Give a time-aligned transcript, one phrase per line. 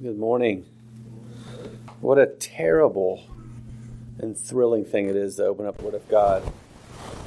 [0.00, 0.64] Good morning.
[2.00, 3.24] What a terrible
[4.20, 6.44] and thrilling thing it is to open up the Word of God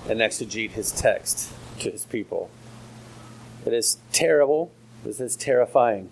[0.07, 2.49] and exegete His text to His people.
[3.65, 4.71] It is terrible,
[5.03, 6.11] it is terrifying,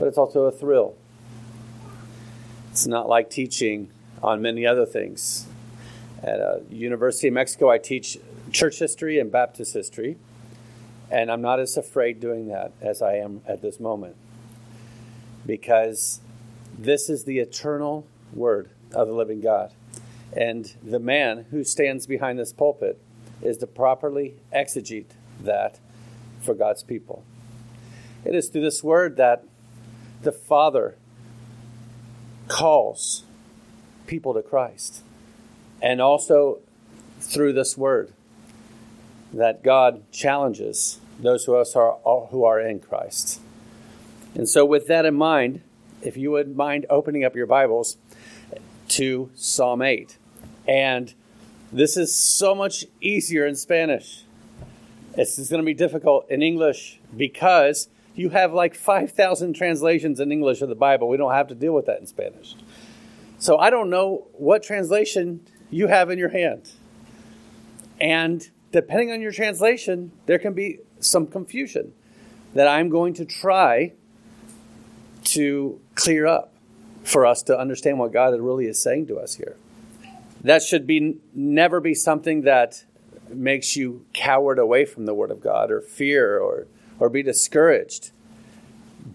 [0.00, 0.96] but it's also a thrill.
[2.72, 3.92] It's not like teaching
[4.24, 5.46] on many other things.
[6.24, 8.18] At a University of Mexico, I teach
[8.50, 10.16] church history and Baptist history,
[11.08, 14.16] and I'm not as afraid doing that as I am at this moment
[15.46, 16.20] because
[16.76, 19.72] this is the eternal word of the living God.
[20.32, 23.00] And the man who stands behind this pulpit
[23.40, 25.78] is to properly exegete that
[26.40, 27.24] for God's people.
[28.24, 29.44] It is through this word that
[30.22, 30.96] the Father
[32.48, 33.24] calls
[34.06, 35.02] people to Christ.
[35.80, 36.60] And also
[37.20, 38.12] through this word
[39.32, 43.40] that God challenges those who are, who are in Christ.
[44.36, 45.62] And so, with that in mind,
[46.02, 47.96] if you would mind opening up your Bibles
[48.88, 50.18] to Psalm 8.
[50.68, 51.14] And
[51.72, 54.24] this is so much easier in Spanish.
[55.16, 60.60] Is going to be difficult in English because you have like 5,000 translations in English
[60.60, 61.08] of the Bible.
[61.08, 62.54] We don't have to deal with that in Spanish.
[63.38, 66.72] So I don't know what translation you have in your hand.
[67.98, 71.94] And depending on your translation, there can be some confusion
[72.52, 73.94] that I'm going to try
[75.26, 76.52] to clear up
[77.04, 79.56] for us to understand what God really is saying to us here.
[80.42, 82.84] That should be never be something that
[83.28, 86.66] makes you coward away from the Word of God or fear or,
[86.98, 88.10] or be discouraged.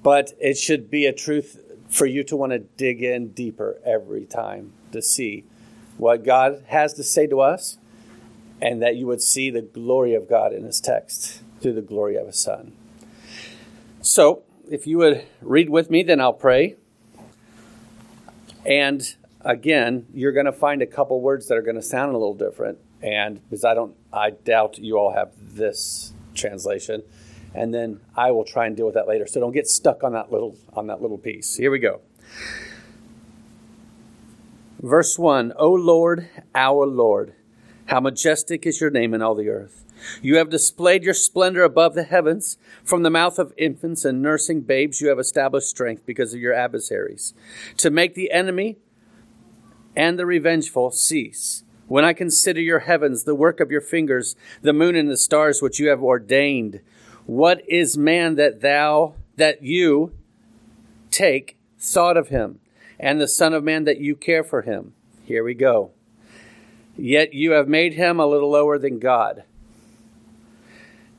[0.03, 4.25] But it should be a truth for you to want to dig in deeper every
[4.25, 5.43] time to see
[5.97, 7.77] what God has to say to us
[8.61, 12.15] and that you would see the glory of God in His text through the glory
[12.15, 12.73] of His Son.
[14.01, 16.77] So, if you would read with me, then I'll pray.
[18.65, 19.03] And
[19.41, 22.33] again, you're going to find a couple words that are going to sound a little
[22.33, 22.77] different.
[23.01, 27.03] And because I don't, I doubt you all have this translation.
[27.53, 29.27] And then I will try and deal with that later.
[29.27, 31.57] So don't get stuck on that little on that little piece.
[31.57, 31.99] Here we go.
[34.79, 37.33] Verse 1 O Lord, our Lord,
[37.87, 39.80] how majestic is your name in all the earth.
[40.21, 42.57] You have displayed your splendor above the heavens.
[42.83, 46.53] From the mouth of infants and nursing babes, you have established strength because of your
[46.53, 47.33] adversaries,
[47.77, 48.77] to make the enemy
[49.95, 51.63] and the revengeful cease.
[51.87, 55.61] When I consider your heavens, the work of your fingers, the moon and the stars
[55.61, 56.79] which you have ordained,
[57.25, 60.13] what is man that thou, that you
[61.09, 62.59] take thought of him,
[62.99, 64.93] and the Son of Man that you care for him?
[65.25, 65.91] Here we go.
[66.97, 69.43] Yet you have made him a little lower than God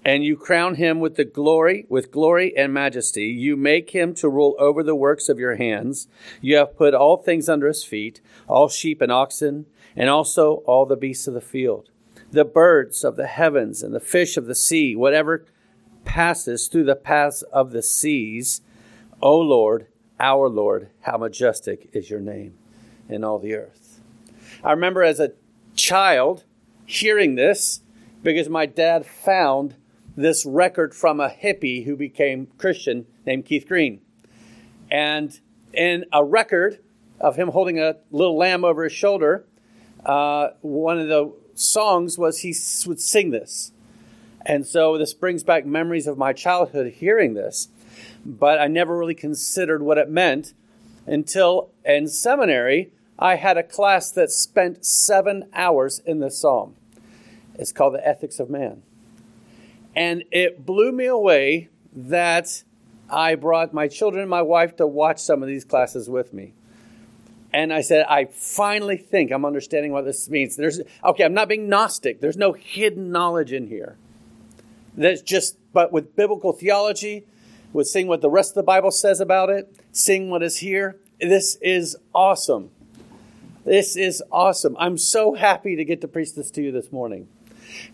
[0.04, 3.26] and you crown him with the glory with glory and majesty.
[3.26, 6.08] You make him to rule over the works of your hands.
[6.40, 10.86] You have put all things under his feet all sheep and oxen and also all
[10.86, 11.90] the beasts of the field.
[12.30, 15.44] The birds of the heavens and the fish of the sea whatever
[16.04, 18.60] passes through the paths of the seas.
[19.20, 19.86] O lord
[20.18, 22.54] our lord how majestic is your name
[23.08, 24.00] in all the earth.
[24.64, 25.32] I remember as a
[25.74, 26.44] child
[26.86, 27.80] hearing this
[28.22, 29.74] because my dad found
[30.16, 34.00] this record from a hippie who became Christian named Keith Green.
[34.90, 35.38] And
[35.72, 36.80] in a record
[37.20, 39.46] of him holding a little lamb over his shoulder,
[40.04, 42.54] uh, one of the songs was he
[42.86, 43.72] would sing this.
[44.44, 47.68] And so this brings back memories of my childhood hearing this.
[48.24, 50.52] But I never really considered what it meant
[51.06, 56.74] until in seminary I had a class that spent seven hours in this psalm.
[57.54, 58.82] It's called The Ethics of Man.
[59.94, 62.62] And it blew me away that
[63.10, 66.54] I brought my children and my wife to watch some of these classes with me.
[67.52, 70.56] And I said, I finally think I'm understanding what this means.
[70.56, 72.20] There's okay, I'm not being Gnostic.
[72.22, 73.96] There's no hidden knowledge in here.
[74.96, 77.26] That's just, but with biblical theology,
[77.72, 80.98] with seeing what the rest of the Bible says about it, seeing what is here,
[81.20, 82.70] this is awesome.
[83.64, 84.76] This is awesome.
[84.78, 87.28] I'm so happy to get to preach this to you this morning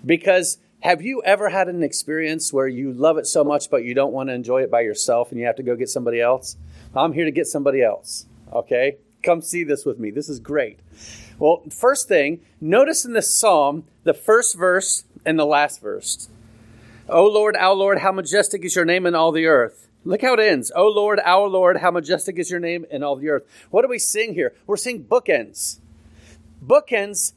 [0.05, 3.95] because have you ever had an experience where you love it so much, but you
[3.95, 6.57] don't want to enjoy it by yourself and you have to go get somebody else?
[6.95, 8.27] I'm here to get somebody else.
[8.53, 8.99] Okay?
[9.23, 10.11] Come see this with me.
[10.11, 10.79] This is great.
[11.39, 16.29] Well, first thing, notice in this psalm the first verse and the last verse.
[17.09, 19.89] O Lord, our Lord, how majestic is your name in all the earth.
[20.05, 20.71] Look how it ends.
[20.75, 23.45] O Lord, our Lord, how majestic is your name in all the earth.
[23.71, 24.55] What do we sing here?
[24.67, 25.81] We're singing bookends.
[26.65, 27.33] Bookends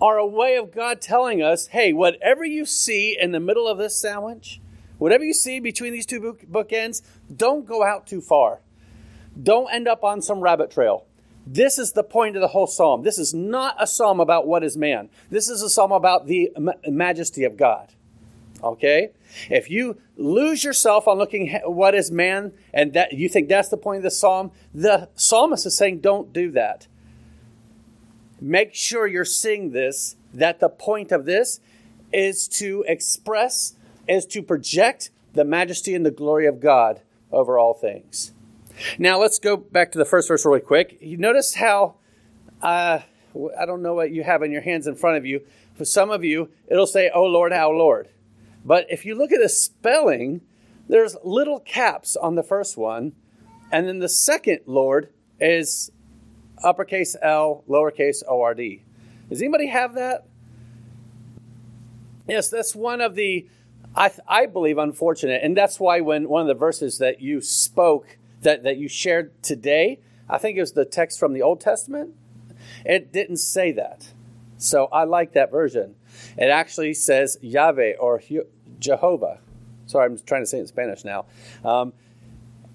[0.00, 3.78] are a way of God telling us, hey, whatever you see in the middle of
[3.78, 4.60] this sandwich,
[4.98, 7.02] whatever you see between these two book- bookends,
[7.34, 8.60] don't go out too far.
[9.40, 11.04] don't end up on some rabbit trail.
[11.46, 13.02] This is the point of the whole psalm.
[13.02, 15.08] This is not a psalm about what is man.
[15.30, 16.50] This is a psalm about the
[16.86, 17.92] majesty of God.
[18.62, 19.10] Okay?
[19.48, 23.68] If you lose yourself on looking at what is man and that you think that's
[23.68, 26.88] the point of the psalm, the psalmist is saying don't do that.
[28.40, 31.60] Make sure you're seeing this that the point of this
[32.12, 33.74] is to express
[34.06, 37.00] is to project the majesty and the glory of God
[37.30, 38.32] over all things.
[38.98, 40.98] Now let's go back to the first verse really quick.
[41.00, 41.96] You notice how
[42.62, 43.00] uh,
[43.58, 45.42] I don't know what you have in your hands in front of you.
[45.74, 48.08] For some of you, it'll say, "Oh Lord, our Lord."
[48.64, 50.42] But if you look at the spelling,
[50.88, 53.12] there's little caps on the first one,
[53.70, 55.92] and then the second Lord is
[56.64, 58.84] uppercase L, lowercase O R D.
[59.28, 60.26] Does anybody have that?
[62.26, 63.48] Yes, that's one of the
[63.96, 68.18] I, I believe unfortunate, and that's why when one of the verses that you spoke
[68.42, 72.14] that, that you shared today, I think it was the text from the Old Testament.
[72.84, 74.12] It didn't say that.
[74.56, 75.96] So I like that version.
[76.36, 78.22] It actually says Yahweh or
[78.78, 79.40] Jehovah.
[79.86, 81.26] Sorry, I'm trying to say it in Spanish now.
[81.64, 81.92] Um,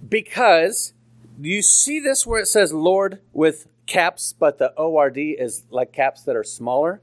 [0.08, 0.94] because
[1.40, 6.24] you see this where it says Lord with caps, but the ORD is like caps
[6.24, 7.02] that are smaller?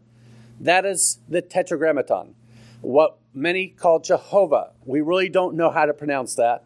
[0.58, 2.34] That is the tetragrammaton.
[2.80, 4.72] What many call Jehovah.
[4.84, 6.64] We really don't know how to pronounce that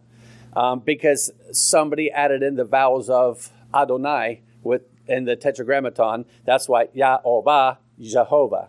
[0.54, 6.24] um, because somebody added in the vowels of Adonai with in the Tetragrammaton.
[6.44, 8.68] That's why Yahovah, Jehovah.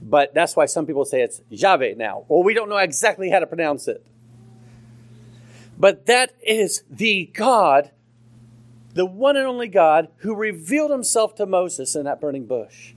[0.00, 2.24] But that's why some people say it's Yahweh now.
[2.28, 4.06] Well, we don't know exactly how to pronounce it.
[5.78, 7.90] But that is the God,
[8.96, 12.94] the one and only God, who revealed himself to Moses in that burning bush.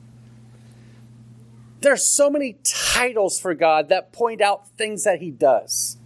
[1.82, 6.00] There's so many titles for God that point out things that he does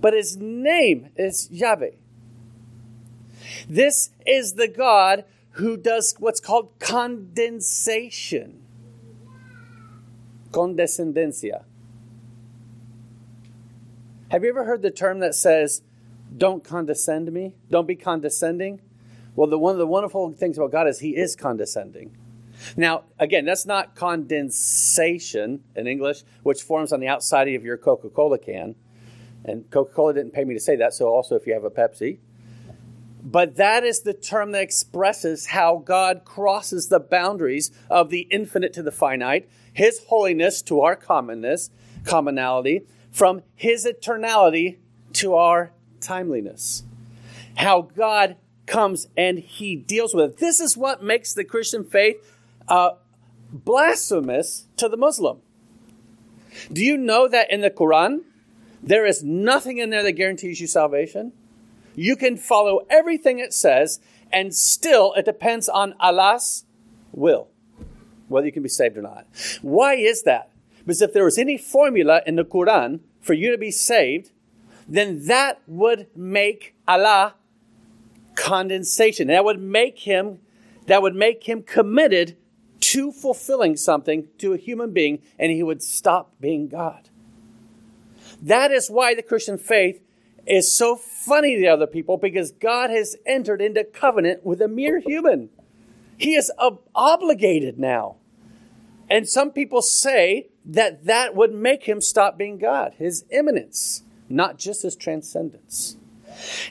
[0.00, 1.90] but his name is Yahweh.
[3.68, 8.62] This is the God who does what's called condensation.
[10.50, 11.64] Condescendencia.
[14.30, 15.82] Have you ever heard the term that says,
[16.36, 17.54] don't condescend me?
[17.70, 18.80] Don't be condescending?
[19.36, 22.16] Well, the, one of the wonderful things about God is He is condescending.
[22.76, 28.08] Now, again, that's not condensation in English, which forms on the outside of your Coca
[28.08, 28.74] Cola can.
[29.44, 31.70] And Coca Cola didn't pay me to say that, so also if you have a
[31.70, 32.18] Pepsi.
[33.22, 38.72] But that is the term that expresses how God crosses the boundaries of the infinite
[38.74, 41.70] to the finite, His holiness to our commonness,
[42.04, 44.78] commonality, from His eternality
[45.14, 46.84] to our timeliness.
[47.56, 48.36] How God
[48.66, 50.36] comes and He deals with it.
[50.38, 52.16] This is what makes the Christian faith
[52.68, 52.90] uh,
[53.50, 55.40] blasphemous to the Muslim.
[56.72, 58.22] Do you know that in the Quran,
[58.82, 61.32] there is nothing in there that guarantees you salvation.
[61.94, 64.00] You can follow everything it says,
[64.32, 66.64] and still it depends on Allah's
[67.12, 67.48] will,
[68.28, 69.26] whether you can be saved or not.
[69.62, 70.50] Why is that?
[70.78, 74.30] Because if there was any formula in the Quran for you to be saved,
[74.86, 77.34] then that would make Allah
[78.36, 79.28] condensation.
[79.28, 80.38] That would make him
[80.86, 82.36] that would make him committed
[82.78, 87.10] to fulfilling something to a human being and he would stop being God.
[88.40, 90.00] That is why the Christian faith
[90.46, 95.00] is so funny to other people because God has entered into covenant with a mere
[95.00, 95.48] human.
[96.16, 98.16] He is ob- obligated now.
[99.10, 104.58] And some people say that that would make him stop being God, his immanence, not
[104.58, 105.96] just his transcendence.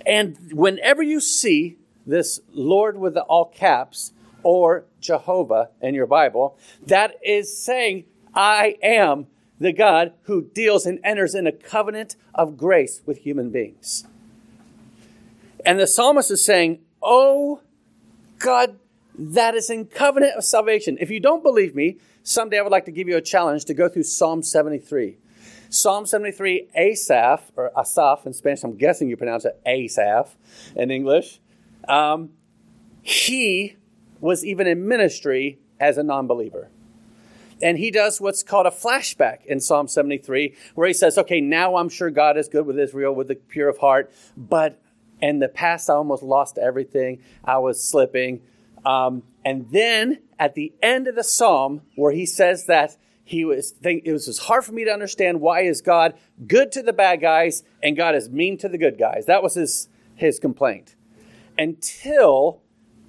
[0.06, 6.58] And whenever you see this Lord with the all caps or Jehovah in your Bible,
[6.86, 9.28] that is saying, I am
[9.60, 14.06] the God who deals and enters in a covenant of grace with human beings.
[15.66, 17.62] And the psalmist is saying, Oh,
[18.40, 18.80] God,
[19.18, 20.98] that is in covenant of salvation.
[21.00, 23.74] If you don't believe me, someday I would like to give you a challenge to
[23.74, 25.18] go through Psalm 73.
[25.76, 30.36] Psalm 73, Asaph, or Asaph in Spanish, I'm guessing you pronounce it Asaph
[30.76, 31.40] in English.
[31.88, 32.32] Um,
[33.02, 33.76] he
[34.20, 36.70] was even in ministry as a non believer
[37.62, 41.78] and he does what's called a flashback in Psalm 73, where he says, Okay, now
[41.78, 44.82] I'm sure God is good with Israel, with the pure of heart, but
[45.22, 47.22] in the past I almost lost everything.
[47.44, 48.42] I was slipping.
[48.86, 53.72] Um, and then at the end of the psalm, where he says that he was
[53.72, 56.14] think, it was hard for me to understand why is God
[56.48, 59.26] good to the bad guys and God is mean to the good guys.
[59.26, 60.96] That was his his complaint.
[61.58, 62.62] Until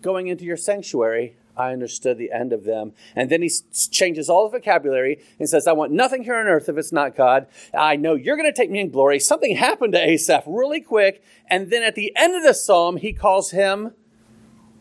[0.02, 2.92] going into your sanctuary, I understood the end of them.
[3.14, 3.50] And then he
[3.90, 7.16] changes all the vocabulary and says, I want nothing here on earth if it's not
[7.16, 7.46] God.
[7.73, 9.18] I know you're going to take me in glory.
[9.20, 11.23] Something happened to Asaph really quick.
[11.49, 13.92] And then at the end of the psalm, he calls him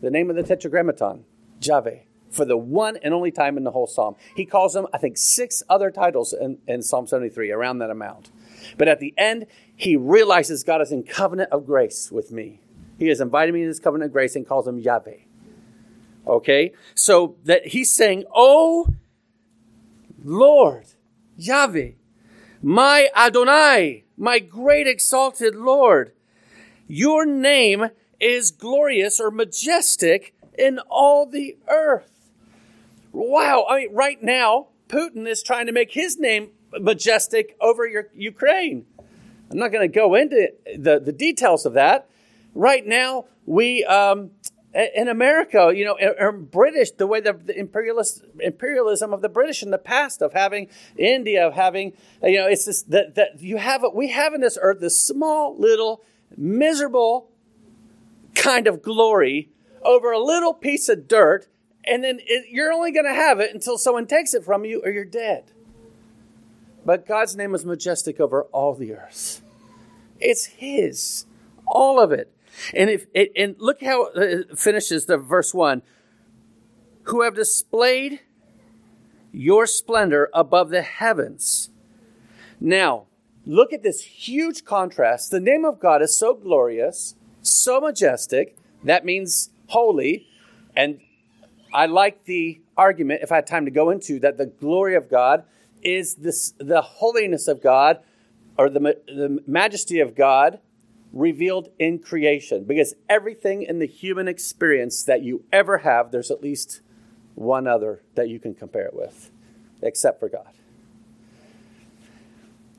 [0.02, 1.24] the name of the tetragrammaton,
[1.60, 2.00] Javeh,
[2.36, 4.14] for the one and only time in the whole psalm.
[4.34, 8.30] He calls him, I think, six other titles in, in Psalm 73, around that amount.
[8.76, 12.60] But at the end, he realizes God is in covenant of grace with me.
[12.98, 15.18] He has invited me to this covenant of grace and calls him Yahweh.
[16.26, 16.72] Okay?
[16.94, 18.88] So that he's saying, Oh,
[20.22, 20.86] Lord,
[21.36, 21.92] Yahweh,
[22.62, 26.12] my Adonai, my great exalted Lord,
[26.88, 27.88] your name
[28.18, 32.15] is glorious or majestic in all the earth.
[33.16, 33.64] Wow.
[33.66, 38.84] I mean, right now, Putin is trying to make his name majestic over your Ukraine.
[39.50, 42.10] I'm not going to go into the, the details of that.
[42.54, 44.32] Right now, we, um,
[44.74, 49.62] in America, you know, are British, the way the, the imperialist imperialism of the British
[49.62, 50.68] in the past, of having
[50.98, 54.58] India, of having, you know, it's this that, that you have, we have in this
[54.60, 56.02] earth this small, little,
[56.36, 57.30] miserable
[58.34, 59.48] kind of glory
[59.82, 61.48] over a little piece of dirt,
[61.86, 64.82] and then it, you're only going to have it until someone takes it from you
[64.84, 65.44] or you're dead.
[66.84, 69.42] But God's name is majestic over all the earth.
[70.20, 71.26] It's His,
[71.66, 72.32] all of it.
[72.74, 75.82] And if it, and look how it finishes the verse one.
[77.04, 78.20] Who have displayed
[79.32, 81.70] your splendor above the heavens.
[82.58, 83.04] Now,
[83.44, 85.30] look at this huge contrast.
[85.30, 88.56] The name of God is so glorious, so majestic.
[88.82, 90.26] That means holy.
[90.74, 91.00] And
[91.76, 95.10] I like the argument, if I had time to go into, that the glory of
[95.10, 95.44] God
[95.82, 97.98] is this, the holiness of God
[98.56, 100.58] or the, the majesty of God
[101.12, 106.42] revealed in creation because everything in the human experience that you ever have, there's at
[106.42, 106.80] least
[107.34, 109.30] one other that you can compare it with,
[109.82, 110.48] except for God.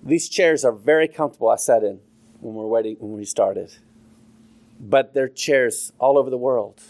[0.01, 1.49] These chairs are very comfortable.
[1.49, 1.99] I sat in
[2.39, 3.77] when we are waiting when we started,
[4.79, 6.81] but they're chairs all over the world.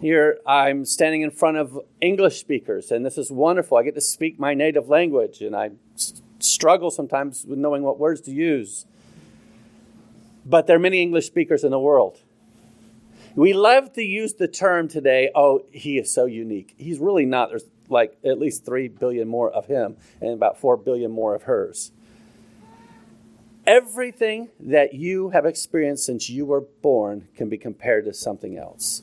[0.00, 3.78] Here I'm standing in front of English speakers, and this is wonderful.
[3.78, 5.72] I get to speak my native language, and I
[6.38, 8.86] struggle sometimes with knowing what words to use.
[10.46, 12.20] But there are many English speakers in the world.
[13.34, 16.74] We love to use the term today, oh, he is so unique.
[16.78, 17.50] He's really not.
[17.50, 21.42] There's like at least 3 billion more of him and about 4 billion more of
[21.44, 21.90] hers.
[23.66, 29.02] Everything that you have experienced since you were born can be compared to something else.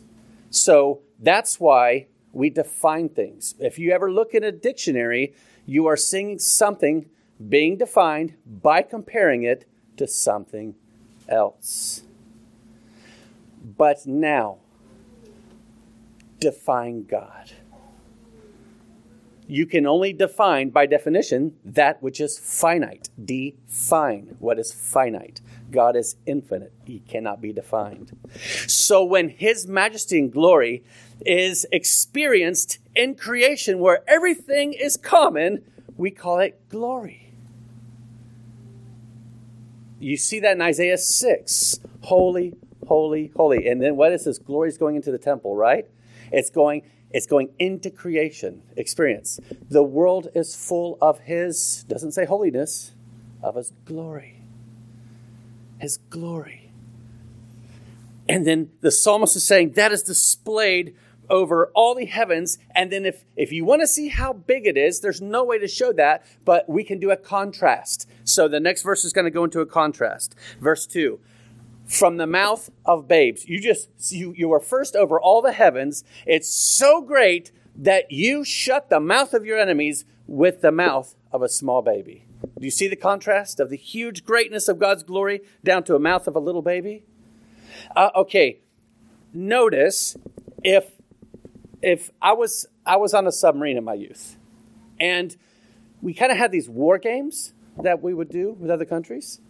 [0.50, 3.56] So that's why we define things.
[3.60, 5.34] If you ever look in a dictionary,
[5.66, 7.10] you are seeing something
[7.50, 10.76] being defined by comparing it to something
[11.28, 12.04] else.
[13.78, 14.58] But now,
[16.40, 17.54] define God.
[19.48, 23.10] You can only define, by definition, that which is finite.
[23.24, 25.42] Define what is finite.
[25.72, 28.16] God is infinite, He cannot be defined.
[28.68, 30.84] So when His majesty and glory
[31.26, 35.64] is experienced in creation where everything is common,
[35.98, 37.34] we call it glory.
[40.00, 41.80] You see that in Isaiah 6.
[42.02, 42.54] Holy,
[42.88, 43.68] holy, holy.
[43.68, 44.38] And then what is this?
[44.38, 45.88] Glory is going into the temple, right?
[46.32, 49.40] It's going, it's going into creation experience.
[49.70, 52.94] The world is full of his, doesn't say holiness,
[53.42, 54.35] of his glory.
[55.80, 56.72] His glory.
[58.28, 60.96] And then the psalmist is saying that is displayed
[61.30, 62.58] over all the heavens.
[62.74, 65.60] And then if, if you want to see how big it is, there's no way
[65.60, 68.10] to show that, but we can do a contrast.
[68.24, 70.36] So the next verse is going to go into a contrast.
[70.60, 71.20] Verse 2.
[71.86, 73.48] From the mouth of babes.
[73.48, 76.04] You just, you, you were first over all the heavens.
[76.26, 81.42] It's so great that you shut the mouth of your enemies with the mouth of
[81.42, 82.25] a small baby.
[82.58, 86.00] Do you see the contrast of the huge greatness of God's glory down to a
[86.00, 87.04] mouth of a little baby?
[87.96, 88.60] Uh, okay,
[89.34, 90.16] notice
[90.64, 90.92] if
[91.82, 94.38] if I was I was on a submarine in my youth,
[95.00, 95.36] and
[96.02, 99.42] we kind of had these war games that we would do with other countries,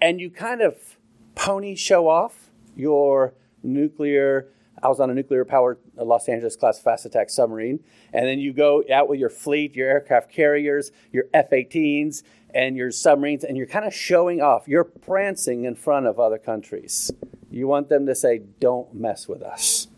[0.00, 0.96] and you kind of
[1.34, 4.48] pony show off your nuclear.
[4.82, 7.80] I was on a nuclear powered Los Angeles class fast attack submarine,
[8.12, 12.22] and then you go out with your fleet, your aircraft carriers, your F 18s,
[12.54, 14.68] and your submarines, and you're kind of showing off.
[14.68, 17.10] You're prancing in front of other countries.
[17.50, 19.88] You want them to say, Don't mess with us.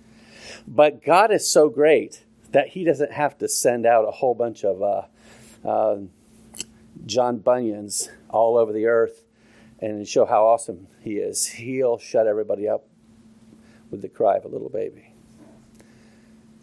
[0.66, 4.64] But God is so great that He doesn't have to send out a whole bunch
[4.64, 5.98] of uh, uh,
[7.06, 9.24] John Bunyans all over the earth
[9.78, 11.46] and show how awesome He is.
[11.46, 12.84] He'll shut everybody up
[13.90, 15.12] with the cry of a little baby.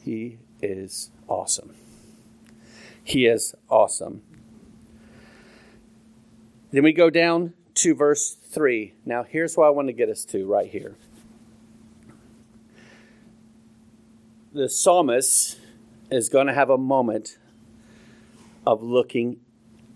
[0.03, 1.75] He is awesome.
[3.03, 4.21] He is awesome.
[6.71, 8.93] Then we go down to verse 3.
[9.05, 10.95] Now, here's what I want to get us to right here.
[14.53, 15.59] The psalmist
[16.09, 17.37] is going to have a moment
[18.65, 19.39] of looking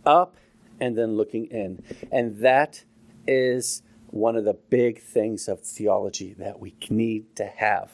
[0.05, 0.35] up
[0.79, 1.83] and then looking in.
[2.11, 2.83] And that
[3.27, 7.91] is one of the big things of theology that we need to have.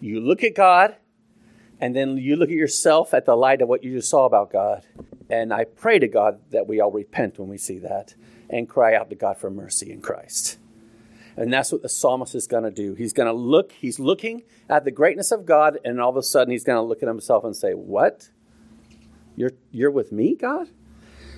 [0.00, 0.96] You look at God,
[1.80, 4.50] and then you look at yourself at the light of what you just saw about
[4.50, 4.84] God.
[5.28, 8.14] And I pray to God that we all repent when we see that
[8.48, 10.58] and cry out to God for mercy in Christ.
[11.36, 12.94] And that's what the psalmist is going to do.
[12.94, 16.22] He's going to look, he's looking at the greatness of God, and all of a
[16.22, 18.30] sudden he's going to look at himself and say, What?
[19.34, 20.68] You're, you're with me, God?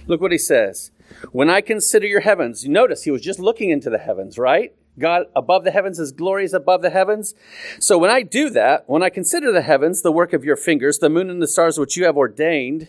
[0.07, 0.93] Look what he says.
[1.33, 4.75] When I consider your heavens, notice he was just looking into the heavens, right?
[4.99, 7.35] God above the heavens, his glory is above the heavens.
[7.79, 10.99] So when I do that, when I consider the heavens, the work of your fingers,
[10.99, 12.89] the moon and the stars which you have ordained,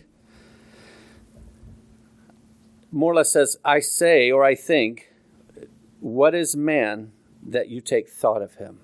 [2.92, 5.14] more or less says, I say or I think,
[6.00, 7.12] what is man
[7.46, 8.80] that you take thought of him?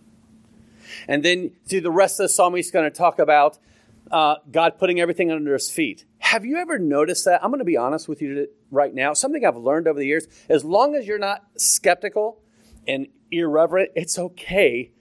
[1.08, 3.58] And then through the rest of the psalm, he's going to talk about
[4.12, 6.06] uh, God putting everything under his feet.
[6.26, 7.44] Have you ever noticed that?
[7.44, 9.14] I'm going to be honest with you right now.
[9.14, 12.42] Something I've learned over the years as long as you're not skeptical
[12.88, 14.92] and irreverent, it's okay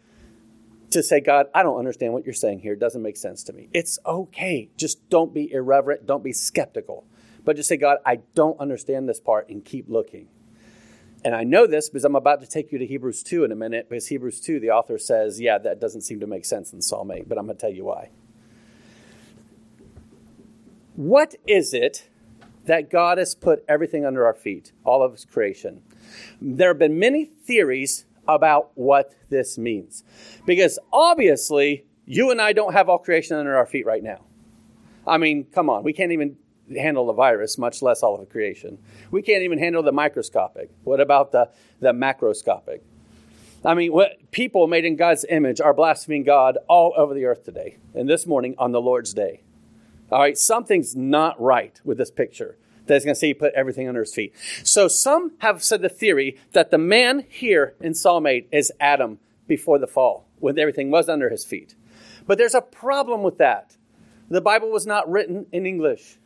[0.90, 2.74] to say, God, I don't understand what you're saying here.
[2.74, 3.70] It doesn't make sense to me.
[3.72, 4.68] It's okay.
[4.76, 6.04] Just don't be irreverent.
[6.04, 7.06] Don't be skeptical.
[7.42, 10.28] But just say, God, I don't understand this part and keep looking.
[11.24, 13.56] And I know this because I'm about to take you to Hebrews 2 in a
[13.56, 16.82] minute, because Hebrews 2, the author says, yeah, that doesn't seem to make sense in
[16.82, 18.10] Psalm 8, but I'm going to tell you why.
[20.96, 22.08] What is it
[22.66, 25.82] that God has put everything under our feet, all of His creation?
[26.40, 30.04] There have been many theories about what this means.
[30.46, 34.24] Because obviously, you and I don't have all creation under our feet right now.
[35.06, 36.36] I mean, come on, we can't even
[36.74, 38.78] handle the virus, much less all of creation.
[39.10, 40.70] We can't even handle the microscopic.
[40.84, 42.80] What about the, the macroscopic?
[43.64, 47.44] I mean, what, people made in God's image are blaspheming God all over the earth
[47.44, 49.42] today, and this morning on the Lord's day.
[50.10, 53.54] All right, something's not right with this picture that he's going to say he put
[53.54, 54.34] everything under his feet.
[54.62, 59.18] So some have said the theory that the man here in Psalm 8 is Adam
[59.46, 61.74] before the fall, when everything was under his feet.
[62.26, 63.76] But there's a problem with that.
[64.28, 66.18] The Bible was not written in English.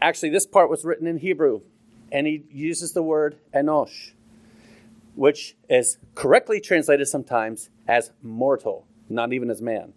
[0.00, 1.62] Actually, this part was written in Hebrew,
[2.12, 4.12] and he uses the word enosh,
[5.14, 9.92] which is correctly translated sometimes as mortal, not even as man.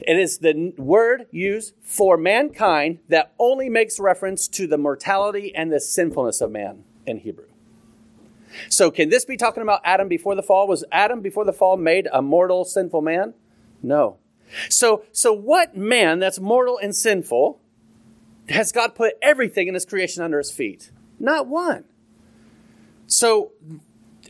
[0.00, 5.72] It is the word used for mankind that only makes reference to the mortality and
[5.72, 7.46] the sinfulness of man in Hebrew.
[8.68, 10.68] So, can this be talking about Adam before the fall?
[10.68, 13.34] Was Adam before the fall made a mortal, sinful man?
[13.82, 14.18] No.
[14.68, 17.60] So, so what man that's mortal and sinful
[18.48, 20.90] has God put everything in his creation under his feet?
[21.18, 21.84] Not one.
[23.06, 23.52] So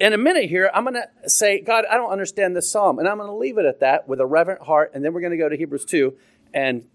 [0.01, 2.99] in a minute here, I'm going to say, God, I don't understand this psalm.
[2.99, 4.93] And I'm going to leave it at that with a reverent heart.
[4.95, 6.15] And then we're going to go to Hebrews 2,
[6.53, 6.87] and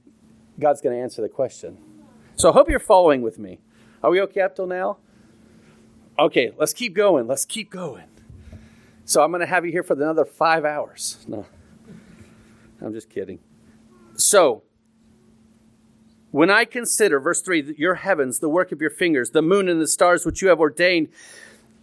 [0.59, 1.77] God's going to answer the question.
[2.35, 3.59] So I hope you're following with me.
[4.03, 4.97] Are we okay up till now?
[6.17, 7.27] Okay, let's keep going.
[7.27, 8.05] Let's keep going.
[9.05, 11.25] So I'm going to have you here for another five hours.
[11.27, 11.45] No,
[12.81, 13.39] I'm just kidding.
[14.15, 14.63] So,
[16.31, 19.81] when I consider, verse 3, your heavens, the work of your fingers, the moon and
[19.81, 21.07] the stars which you have ordained,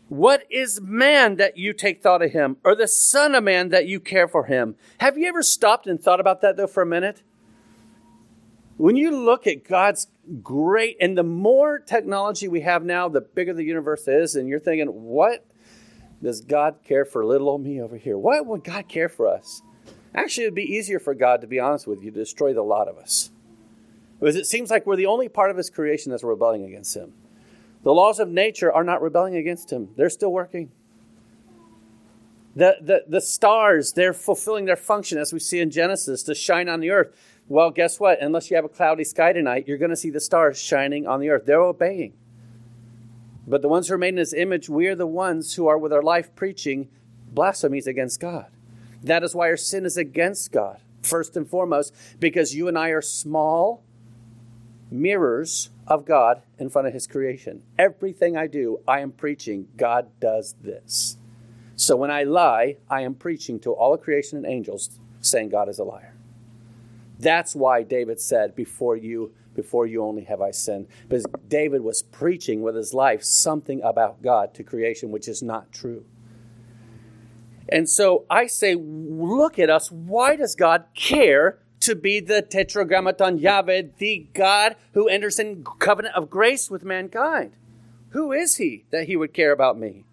[0.09, 3.87] what is man that you take thought of him, or the Son of Man that
[3.87, 4.77] you care for him?
[4.99, 7.23] Have you ever stopped and thought about that, though, for a minute?
[8.77, 10.09] When you look at God's
[10.43, 14.61] great, and the more technology we have now, the bigger the universe is, and you're
[14.61, 15.45] thinking, what
[16.23, 18.19] does God care for little old me over here?
[18.19, 19.63] Why would God care for us?
[20.15, 22.63] Actually, it would be easier for God, to be honest with you, to destroy the
[22.63, 23.31] lot of us.
[24.21, 27.13] Because it seems like we're the only part of His creation that's rebelling against Him.
[27.87, 30.73] The laws of nature are not rebelling against him, they're still working.
[32.57, 36.69] The, the, the stars, they're fulfilling their function, as we see in Genesis, to shine
[36.69, 37.17] on the earth.
[37.47, 38.21] Well, guess what?
[38.21, 41.21] Unless you have a cloudy sky tonight, you're going to see the stars shining on
[41.21, 41.47] the earth.
[41.47, 42.15] They're obeying.
[43.47, 45.79] But the ones who are made in his image, we are the ones who are
[45.79, 46.89] with our life preaching
[47.29, 48.47] blasphemies against God.
[49.05, 52.89] That is why our sin is against God, first and foremost, because you and I
[52.89, 53.85] are small
[54.91, 57.63] mirrors of God in front of his creation.
[57.79, 61.17] Everything I do, I am preaching God does this.
[61.77, 65.69] So when I lie, I am preaching to all of creation and angels saying God
[65.69, 66.15] is a liar.
[67.19, 70.87] That's why David said, Before you, before you only have I sinned.
[71.09, 75.73] Because David was preaching with his life something about God to creation which is not
[75.73, 76.05] true.
[77.69, 79.91] And so I say, look at us.
[79.91, 86.15] Why does God care to be the Tetragrammaton Yahweh, the God who enters in covenant
[86.15, 87.53] of grace with mankind?
[88.11, 90.05] Who is he that he would care about me?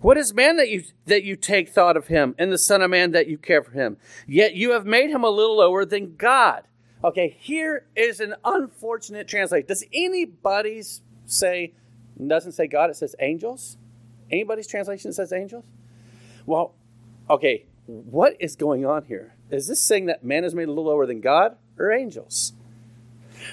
[0.00, 2.90] What is man that you that you take thought of him, and the Son of
[2.90, 3.96] Man that you care for him?
[4.26, 6.64] Yet you have made him a little lower than God.
[7.02, 9.66] Okay, here is an unfortunate translation.
[9.66, 11.72] Does anybody's say
[12.24, 13.78] doesn't say God, it says angels?
[14.30, 15.64] Anybody's translation says angels?
[16.44, 16.74] Well,
[17.30, 19.35] okay, what is going on here?
[19.50, 22.52] Is this saying that man is made a little lower than God or angels?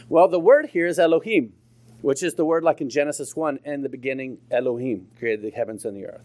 [0.10, 1.54] Well, the word here is Elohim,
[2.02, 5.86] which is the word like in Genesis 1 in the beginning, Elohim created the heavens
[5.86, 6.22] and the earth.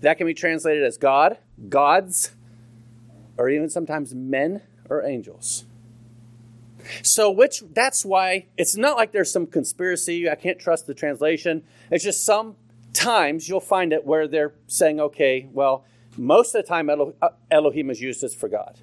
[0.00, 2.32] That can be translated as God, gods,
[3.36, 5.64] or even sometimes men or angels.
[7.02, 10.28] So, which that's why it's not like there's some conspiracy.
[10.28, 11.62] I can't trust the translation.
[11.90, 15.84] It's just sometimes you'll find it where they're saying, okay, well,
[16.16, 18.78] most of the time uh, Elohim is used as for God.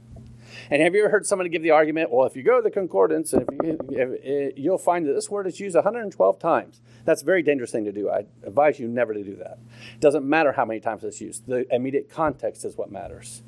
[0.71, 2.69] And have you ever heard somebody give the argument, well, if you go to the
[2.69, 6.82] concordance, if you, if, you'll find that this word is used 112 times.
[7.05, 8.10] That's a very dangerous thing to do.
[8.10, 9.58] I advise you never to do that.
[9.95, 13.41] It doesn't matter how many times it's used, the immediate context is what matters.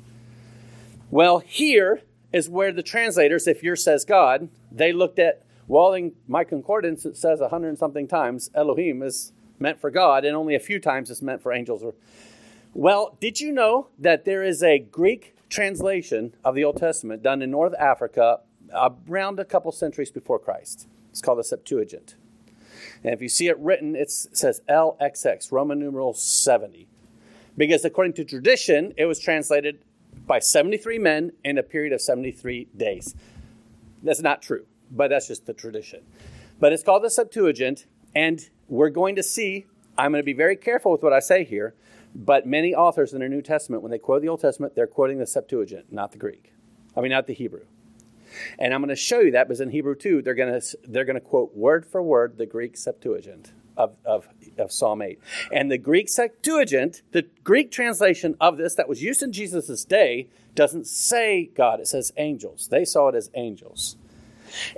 [1.10, 6.12] Well, here is where the translators, if yours says God, they looked at, well, in
[6.26, 10.56] my concordance, it says 100 and something times Elohim is meant for God, and only
[10.56, 11.84] a few times it's meant for angels.
[12.74, 17.42] Well, did you know that there is a Greek translation of the Old Testament done
[17.42, 18.40] in North Africa
[19.08, 20.88] around a couple centuries before Christ.
[21.10, 22.16] It's called the Septuagint.
[23.04, 26.88] And if you see it written, it says LXX, Roman numeral 70.
[27.56, 29.84] Because according to tradition, it was translated
[30.26, 33.14] by 73 men in a period of 73 days.
[34.02, 36.02] That's not true, but that's just the tradition.
[36.58, 39.66] But it's called the Septuagint, and we're going to see,
[39.98, 41.74] I'm going to be very careful with what I say here,
[42.14, 45.18] but many authors in their New Testament, when they quote the Old Testament, they're quoting
[45.18, 46.52] the Septuagint, not the Greek.
[46.96, 47.64] I mean, not the Hebrew.
[48.58, 51.04] And I'm going to show you that because in Hebrew 2, they're going to, they're
[51.04, 55.18] going to quote word for word the Greek Septuagint of, of, of Psalm 8.
[55.50, 60.28] And the Greek Septuagint, the Greek translation of this that was used in Jesus' day,
[60.54, 62.68] doesn't say God, it says angels.
[62.68, 63.96] They saw it as angels.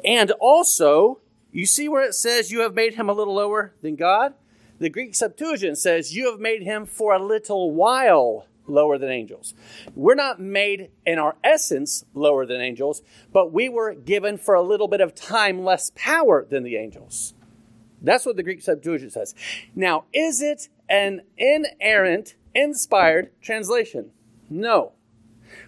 [0.05, 1.21] And also,
[1.51, 4.35] you see where it says you have made him a little lower than God?
[4.85, 9.55] The Greek Septuagint says, You have made him for a little while lower than angels.
[9.95, 13.01] We're not made in our essence lower than angels,
[13.33, 17.33] but we were given for a little bit of time less power than the angels.
[18.03, 19.35] That's what the Greek Septuagint says.
[19.75, 24.11] Now, is it an inerrant, inspired translation?
[24.51, 24.93] No.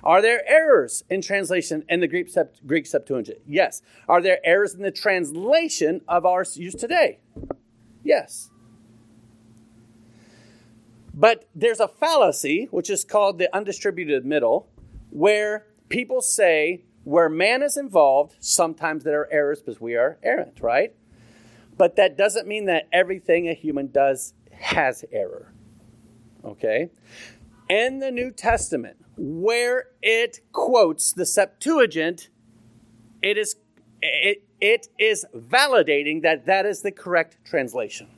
[0.04, 3.38] Are there errors in translation in the Greek, Sept- Greek Septuagint?
[3.46, 3.80] Yes.
[4.10, 7.20] Are there errors in the translation of our use today?
[8.04, 8.50] Yes.
[11.16, 14.68] But there's a fallacy, which is called the undistributed middle,
[15.10, 20.60] where people say where man is involved, sometimes there are errors because we are errant,
[20.60, 20.92] right?
[21.78, 25.52] But that doesn't mean that everything a human does has error.
[26.44, 26.90] Okay?
[27.68, 32.28] In the New Testament, where it quotes the Septuagint,
[33.22, 33.56] it is
[34.02, 38.08] it, it is validating that that is the correct translation.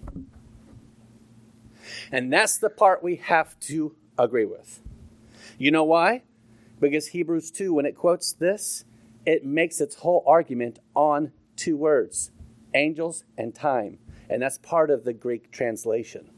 [2.10, 4.80] And that's the part we have to agree with.
[5.58, 6.22] You know why?
[6.80, 8.84] Because Hebrews 2, when it quotes this,
[9.26, 12.30] it makes its whole argument on two words
[12.74, 13.98] angels and time.
[14.28, 16.30] And that's part of the Greek translation.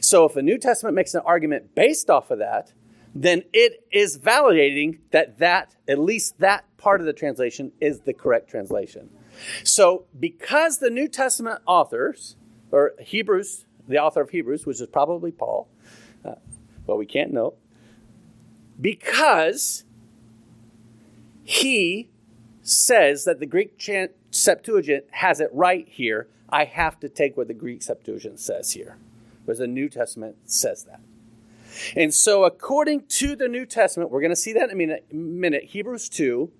[0.00, 2.72] So if the New Testament makes an argument based off of that,
[3.14, 8.12] then it is validating that that at least that part of the translation is the
[8.12, 9.08] correct translation.
[9.62, 12.36] So because the New Testament authors
[12.70, 15.68] or Hebrews the author of Hebrews, which is probably Paul,
[16.24, 16.34] uh,
[16.86, 17.54] but we can't know,
[18.80, 19.84] because
[21.42, 22.08] he
[22.62, 23.80] says that the Greek
[24.30, 28.96] Septuagint has it right here, I have to take what the Greek Septuagint says here,
[29.44, 31.00] because the New Testament says that.
[31.96, 35.64] And so, according to the New Testament, we're going to see that in a minute
[35.64, 36.50] Hebrews 2,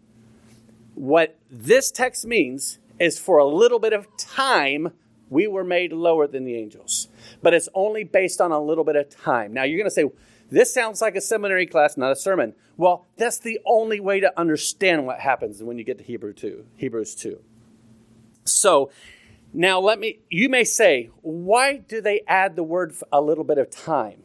[0.94, 4.92] what this text means is for a little bit of time
[5.30, 7.08] we were made lower than the angels,
[7.42, 9.52] but it's only based on a little bit of time.
[9.52, 10.06] Now, you're going to say,
[10.50, 12.54] this sounds like a seminary class, not a sermon.
[12.76, 16.64] Well, that's the only way to understand what happens when you get to Hebrew 2,
[16.76, 17.40] Hebrews 2.
[18.44, 18.90] So,
[19.56, 23.56] now let me you may say, why do they add the word a little bit
[23.56, 24.22] of time?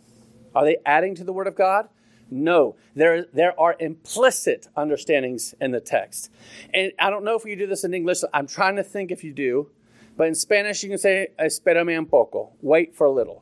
[0.56, 1.88] Are they adding to the word of God?
[2.32, 6.32] No, there, there are implicit understandings in the text.
[6.74, 8.20] And I don't know if you do this in English.
[8.34, 9.70] I'm trying to think if you do.
[10.19, 13.41] But in Spanish, you can say, espérame un poco, wait for a little.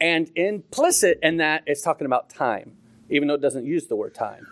[0.00, 2.76] And implicit in that is talking about time.
[3.08, 4.46] even though it doesn't use the word time.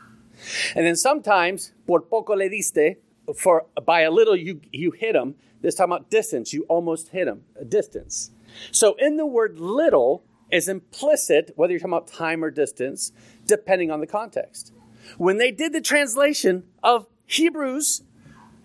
[0.74, 2.96] And then sometimes, por poco le diste,
[3.36, 5.36] for by a little you, you hit him.
[5.60, 8.30] This time about distance, you almost hit him, distance.
[8.70, 13.12] So in the word little is implicit, whether you're talking about time or distance,
[13.46, 14.72] depending on the context.
[15.16, 18.02] When they did the translation of Hebrews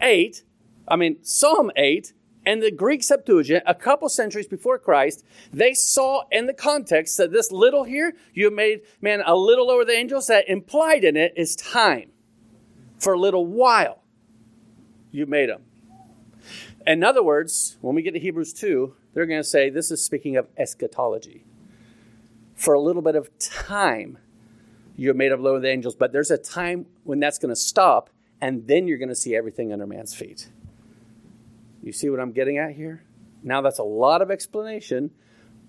[0.02, 0.44] 8,
[0.90, 2.14] I mean, Psalm 8,
[2.50, 7.32] and the Greek Septuagint, a couple centuries before Christ, they saw in the context that
[7.32, 11.32] this little here, you made, man, a little lower than angels, that implied in it
[11.38, 12.10] is time.
[12.98, 14.02] For a little while,
[15.12, 15.62] you made them.
[16.88, 20.04] In other words, when we get to Hebrews 2, they're going to say this is
[20.04, 21.46] speaking of eschatology.
[22.56, 24.18] For a little bit of time,
[24.96, 28.10] you're made of lower than angels, but there's a time when that's going to stop,
[28.42, 30.50] and then you're going to see everything under man's feet.
[31.82, 33.04] You see what I'm getting at here?
[33.44, 35.12] Now that's a lot of explanation,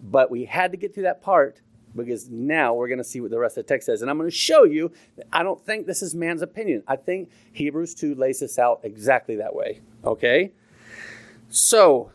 [0.03, 1.61] but we had to get to that part
[1.94, 4.03] because now we're going to see what the rest of the text says.
[4.03, 4.92] And I'm going to show you
[5.33, 6.83] I don't think this is man's opinion.
[6.87, 9.81] I think Hebrews 2 lays this out exactly that way.
[10.05, 10.53] Okay?
[11.49, 12.12] So,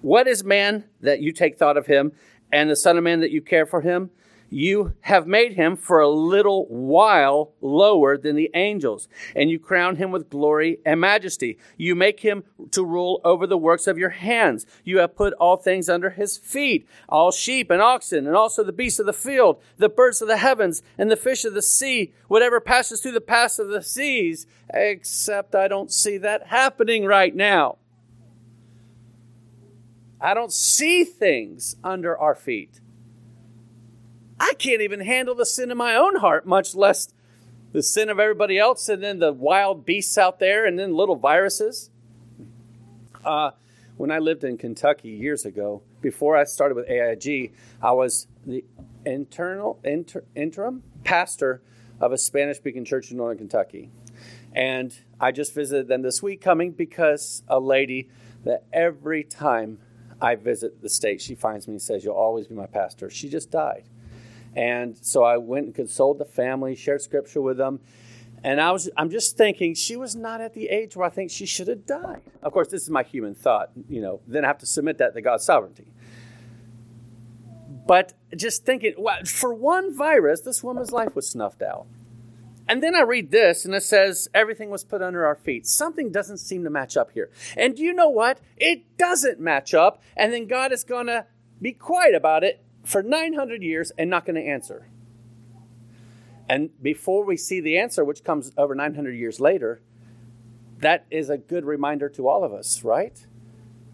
[0.00, 2.12] what is man that you take thought of him,
[2.52, 4.10] and the Son of Man that you care for him?
[4.50, 9.96] You have made him for a little while lower than the angels, and you crown
[9.96, 11.56] him with glory and majesty.
[11.76, 14.66] You make him to rule over the works of your hands.
[14.84, 18.72] You have put all things under his feet, all sheep and oxen, and also the
[18.72, 22.12] beasts of the field, the birds of the heavens, and the fish of the sea,
[22.26, 27.34] whatever passes through the paths of the seas, except I don't see that happening right
[27.34, 27.78] now.
[30.20, 32.80] I don't see things under our feet.
[34.60, 37.08] Can't even handle the sin in my own heart, much less
[37.72, 41.16] the sin of everybody else, and then the wild beasts out there, and then little
[41.16, 41.88] viruses.
[43.24, 43.52] Uh,
[43.96, 48.62] when I lived in Kentucky years ago, before I started with AIG, I was the
[49.06, 51.62] internal inter, interim pastor
[51.98, 53.90] of a Spanish-speaking church in Northern Kentucky,
[54.52, 58.10] and I just visited them this week, coming because a lady
[58.44, 59.78] that every time
[60.20, 63.30] I visit the state, she finds me and says, "You'll always be my pastor." She
[63.30, 63.84] just died
[64.56, 67.80] and so I went and consoled the family, shared scripture with them.
[68.42, 71.30] And I was, I'm just thinking, she was not at the age where I think
[71.30, 72.22] she should have died.
[72.42, 75.14] Of course, this is my human thought, you know, then I have to submit that
[75.14, 75.86] to God's sovereignty.
[77.86, 78.94] But just thinking,
[79.26, 81.86] for one virus, this woman's life was snuffed out.
[82.68, 85.66] And then I read this, and it says everything was put under our feet.
[85.66, 87.30] Something doesn't seem to match up here.
[87.56, 88.40] And do you know what?
[88.56, 90.00] It doesn't match up.
[90.16, 91.26] And then God is going to
[91.60, 94.88] be quiet about it for 900 years and not going to answer.
[96.48, 99.82] And before we see the answer, which comes over 900 years later,
[100.78, 103.26] that is a good reminder to all of us, right?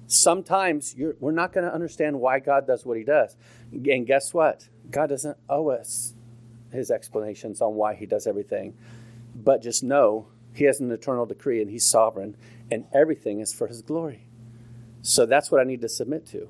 [0.07, 3.37] Sometimes we're not going to understand why God does what he does.
[3.73, 4.69] And guess what?
[4.91, 6.15] God doesn't owe us
[6.71, 8.75] his explanations on why he does everything.
[9.35, 12.37] But just know he has an eternal decree and he's sovereign,
[12.71, 14.29] and everything is for his glory.
[15.03, 16.49] So that's what I need to submit to.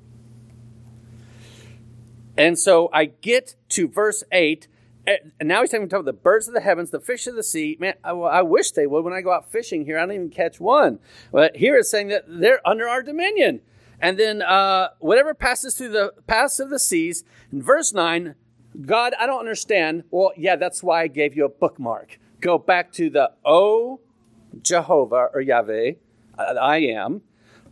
[2.37, 4.69] And so I get to verse 8,
[5.07, 7.77] and now he's talking about the birds of the heavens, the fish of the sea.
[7.79, 9.05] Man, I, wish they would.
[9.05, 10.99] When I go out fishing here, I don't even catch one.
[11.31, 13.61] But here it's saying that they're under our dominion.
[14.01, 17.25] And then uh, whatever passes through the paths of the seas.
[17.53, 18.35] In verse 9,
[18.85, 20.05] God, I don't understand.
[20.11, 22.19] Well, yeah, that's why I gave you a bookmark.
[22.41, 24.01] Go back to the O
[24.61, 25.93] Jehovah or Yahweh,
[26.39, 27.23] I am,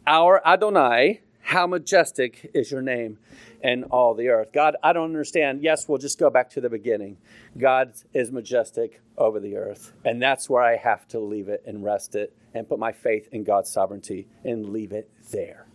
[0.06, 3.18] our Adonai, how majestic is your name
[3.64, 4.52] in all the earth.
[4.52, 5.62] God, I don't understand.
[5.62, 7.16] Yes, we'll just go back to the beginning.
[7.56, 9.94] God is majestic over the earth.
[10.04, 13.26] And that's where I have to leave it and rest it and put my faith
[13.32, 15.66] in God's sovereignty and leave it there.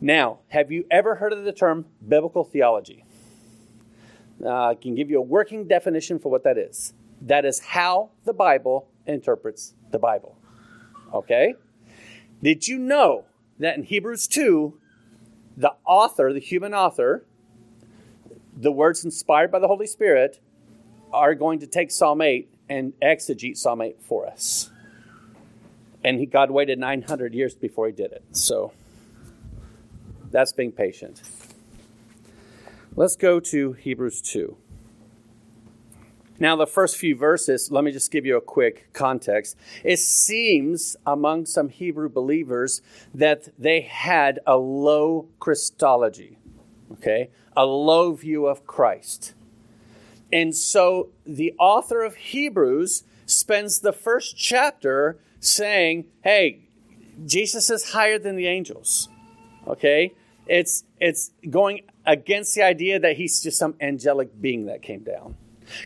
[0.00, 3.04] Now, have you ever heard of the term biblical theology?
[4.42, 6.94] Uh, I can give you a working definition for what that is.
[7.20, 10.38] That is how the Bible interprets the Bible.
[11.12, 11.54] Okay?
[12.42, 13.26] Did you know
[13.58, 14.78] that in Hebrews 2,
[15.58, 17.26] the author, the human author,
[18.56, 20.38] the words inspired by the Holy Spirit,
[21.12, 24.70] are going to take Psalm 8 and exegete Psalm 8 for us.
[26.04, 28.22] And he, God waited 900 years before he did it.
[28.30, 28.72] So
[30.30, 31.22] that's being patient.
[32.94, 34.56] Let's go to Hebrews 2.
[36.40, 39.56] Now, the first few verses, let me just give you a quick context.
[39.82, 42.80] It seems among some Hebrew believers
[43.12, 46.38] that they had a low Christology,
[46.92, 49.34] okay, a low view of Christ.
[50.32, 56.68] And so the author of Hebrews spends the first chapter saying, hey,
[57.26, 59.08] Jesus is higher than the angels,
[59.66, 60.12] okay?
[60.46, 65.34] It's, it's going against the idea that he's just some angelic being that came down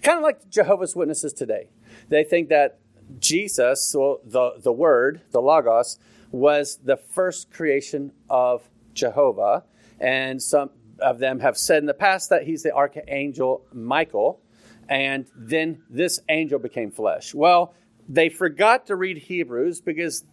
[0.03, 1.71] Kind of like Jehovah's Witnesses today.
[2.09, 2.79] They think that
[3.19, 5.99] Jesus, so the, the Word, the Logos,
[6.31, 9.65] was the first creation of Jehovah.
[10.01, 14.41] And some of them have said in the past that he's the archangel Michael.
[14.89, 17.35] And then this angel became flesh.
[17.35, 17.75] Well,
[18.09, 20.25] they forgot to read Hebrews because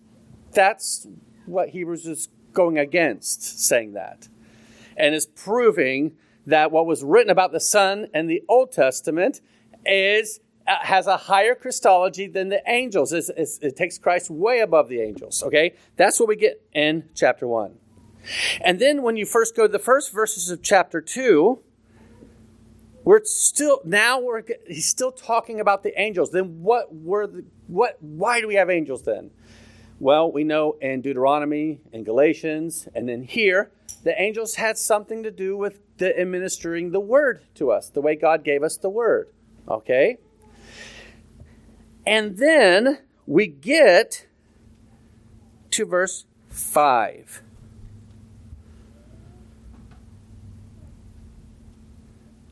[0.51, 1.07] that's
[1.45, 4.27] what Hebrews is going against, saying that.
[4.97, 6.13] And is proving
[6.49, 9.41] that what was written about the Son in the Old Testament
[9.85, 13.11] is uh, has a higher Christology than the angels.
[13.11, 15.41] It's, it's, it takes Christ way above the angels.
[15.43, 17.75] Okay, that's what we get in chapter one.
[18.61, 21.59] And then when you first go to the first verses of chapter two,
[23.03, 26.31] we're still now we're he's still talking about the angels.
[26.31, 27.97] Then what were the what?
[28.01, 29.31] Why do we have angels then?
[29.99, 33.71] Well, we know in Deuteronomy and Galatians, and then here,
[34.03, 38.15] the angels had something to do with the administering the word to us, the way
[38.15, 39.29] God gave us the word.
[39.67, 40.17] Okay?
[42.05, 44.25] And then we get
[45.71, 47.43] to verse 5.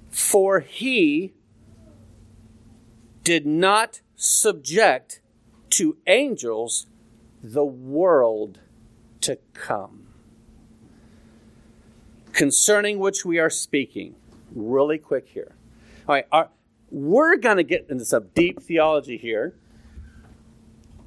[0.10, 1.34] For he
[3.24, 5.22] did not subject
[5.72, 6.88] to angels
[7.42, 8.60] the world
[9.22, 10.07] to come.
[12.38, 14.14] Concerning which we are speaking,
[14.54, 15.56] really quick here.
[16.08, 16.50] All right, our,
[16.92, 19.56] we're going to get into some deep theology here.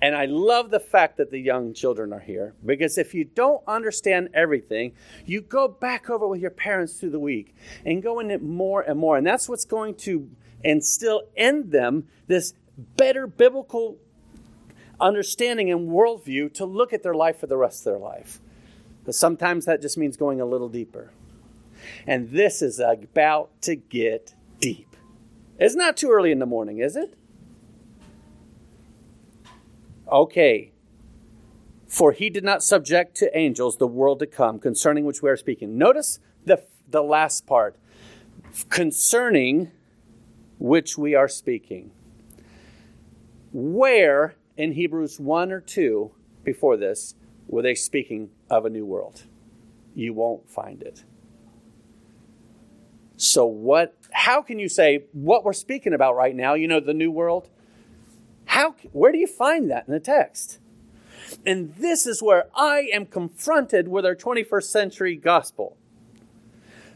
[0.02, 3.62] And I love the fact that the young children are here because if you don't
[3.68, 4.92] understand everything,
[5.24, 7.54] you go back over with your parents through the week
[7.86, 9.16] and go in it more and more.
[9.16, 10.28] And that's what's going to
[10.64, 12.54] instill in them this
[12.96, 13.98] better biblical
[15.00, 18.40] understanding and worldview to look at their life for the rest of their life.
[19.04, 21.12] But sometimes that just means going a little deeper.
[22.06, 24.96] And this is about to get deep.
[25.58, 27.14] It's not too early in the morning, is it?
[30.10, 30.72] Okay.
[31.86, 35.36] For he did not subject to angels the world to come, concerning which we are
[35.36, 35.76] speaking.
[35.76, 37.76] Notice the, the last part.
[38.68, 39.70] Concerning
[40.58, 41.90] which we are speaking.
[43.52, 46.12] Where in Hebrews 1 or 2
[46.44, 47.14] before this
[47.48, 49.24] were they speaking of a new world?
[49.94, 51.04] You won't find it.
[53.20, 56.94] So what how can you say what we're speaking about right now, you know, the
[56.94, 57.50] new world?
[58.46, 60.58] How where do you find that in the text?
[61.44, 65.76] And this is where I am confronted with our 21st century gospel.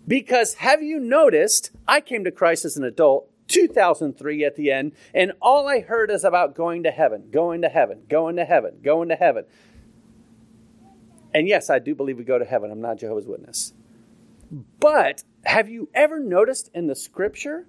[0.08, 4.92] Because have you noticed, I came to Christ as an adult 2003 at the end,
[5.12, 8.80] and all I heard is about going to heaven, going to heaven, going to heaven,
[8.82, 9.44] going to heaven.
[11.34, 12.70] And yes, I do believe we go to heaven.
[12.70, 13.74] I'm not Jehovah's Witness.
[14.50, 17.66] But have you ever noticed in the scripture,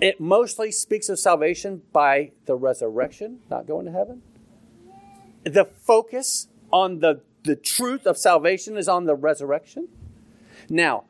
[0.00, 4.22] it mostly speaks of salvation by the resurrection, not going to heaven?
[5.44, 9.88] The focus on the, the truth of salvation is on the resurrection.
[10.68, 11.04] Now,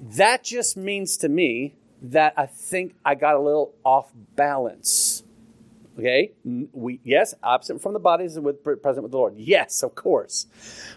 [0.00, 5.22] that just means to me that I think I got a little off balance.
[5.96, 9.36] Okay, we yes, absent from the bodies and with present with the Lord.
[9.36, 10.46] Yes, of course,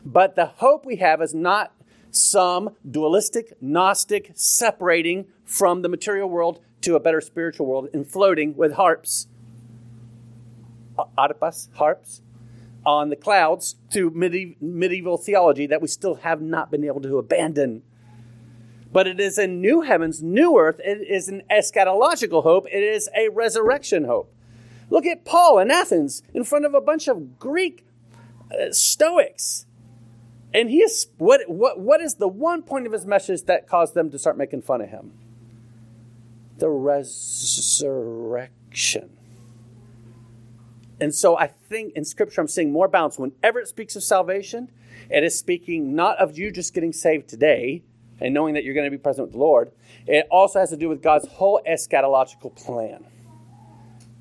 [0.04, 1.72] but the hope we have is not
[2.12, 8.56] some dualistic, Gnostic separating from the material world to a better spiritual world and floating
[8.56, 9.28] with harps,
[11.18, 12.22] oedipus, harps,
[12.86, 17.18] on the clouds through medieval, medieval theology that we still have not been able to
[17.18, 17.84] abandon.
[18.94, 20.80] But it is a new heavens, new earth.
[20.80, 22.66] It is an eschatological hope.
[22.72, 24.34] It is a resurrection hope.
[24.90, 27.86] Look at Paul in Athens in front of a bunch of Greek
[28.50, 29.66] uh, Stoics
[30.58, 33.94] and he is what what what is the one point of his message that caused
[33.94, 35.12] them to start making fun of him?
[36.58, 39.12] The resurrection.
[41.00, 43.20] And so I think in scripture I'm seeing more balance.
[43.20, 44.72] Whenever it speaks of salvation,
[45.12, 47.84] it is speaking not of you just getting saved today
[48.20, 49.72] and knowing that you're going to be present with the Lord.
[50.08, 53.06] It also has to do with God's whole eschatological plan.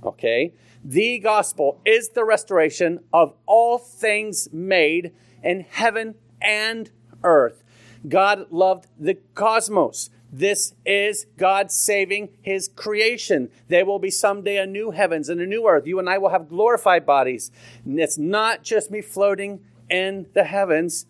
[0.05, 0.53] Okay?
[0.85, 6.91] The gospel is the restoration of all things made in heaven and
[7.23, 7.63] earth.
[8.09, 10.11] God loved the cosmos.
[10.33, 13.51] This is God saving his creation.
[13.69, 15.87] There will be someday a new heavens and a new earth.
[15.87, 17.51] You and I will have glorified bodies.
[17.85, 21.07] And it's not just me floating in the heavens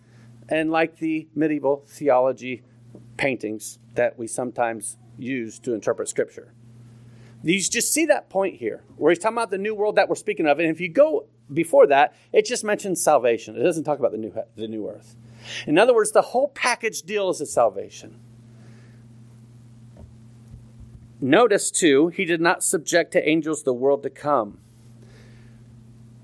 [0.48, 2.62] and like the medieval theology
[3.16, 6.52] paintings that we sometimes use to interpret scripture.
[7.42, 10.14] You just see that point here, where he's talking about the new world that we're
[10.14, 10.58] speaking of.
[10.58, 13.56] And if you go before that, it just mentions salvation.
[13.56, 15.16] It doesn't talk about the new, the new earth.
[15.66, 18.18] In other words, the whole package deal is a salvation.
[21.20, 24.58] Notice too, he did not subject to angels the world to come.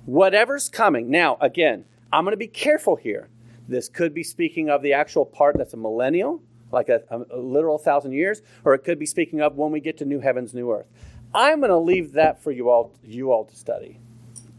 [0.05, 1.11] Whatever's coming.
[1.11, 3.31] Now, again, I'm going to be careful here.
[3.69, 7.79] This could be speaking of the actual part that's a millennial, like a, a, literal
[7.79, 10.71] thousand years, or it could be speaking of when we get to new heavens, new
[10.73, 10.89] earth.
[11.33, 13.99] I'm going to leave that for you all, you all to study.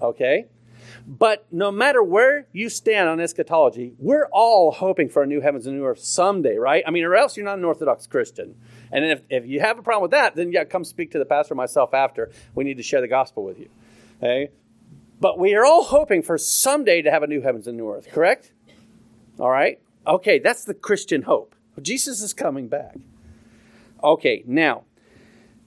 [0.01, 0.47] Okay?
[1.07, 5.65] But no matter where you stand on eschatology, we're all hoping for a new heavens
[5.65, 6.83] and new earth someday, right?
[6.85, 8.55] I mean, or else you're not an Orthodox Christian.
[8.91, 11.25] And if, if you have a problem with that, then yeah, come speak to the
[11.25, 12.31] pastor myself after.
[12.55, 13.69] We need to share the gospel with you.
[14.21, 14.49] Okay?
[15.19, 18.09] But we are all hoping for someday to have a new heavens and new earth,
[18.11, 18.51] correct?
[19.39, 19.79] All right?
[20.05, 21.55] Okay, that's the Christian hope.
[21.81, 22.95] Jesus is coming back.
[24.03, 24.83] Okay, now,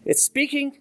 [0.05, 0.79] it's speaking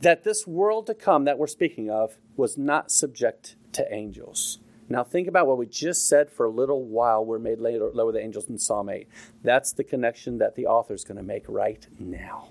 [0.00, 4.58] that this world to come that we're speaking of was not subject to angels.
[4.88, 7.24] Now, think about what we just said for a little while.
[7.24, 9.08] We're made later, lower the angels in Psalm 8.
[9.42, 12.50] That's the connection that the author is going to make right now.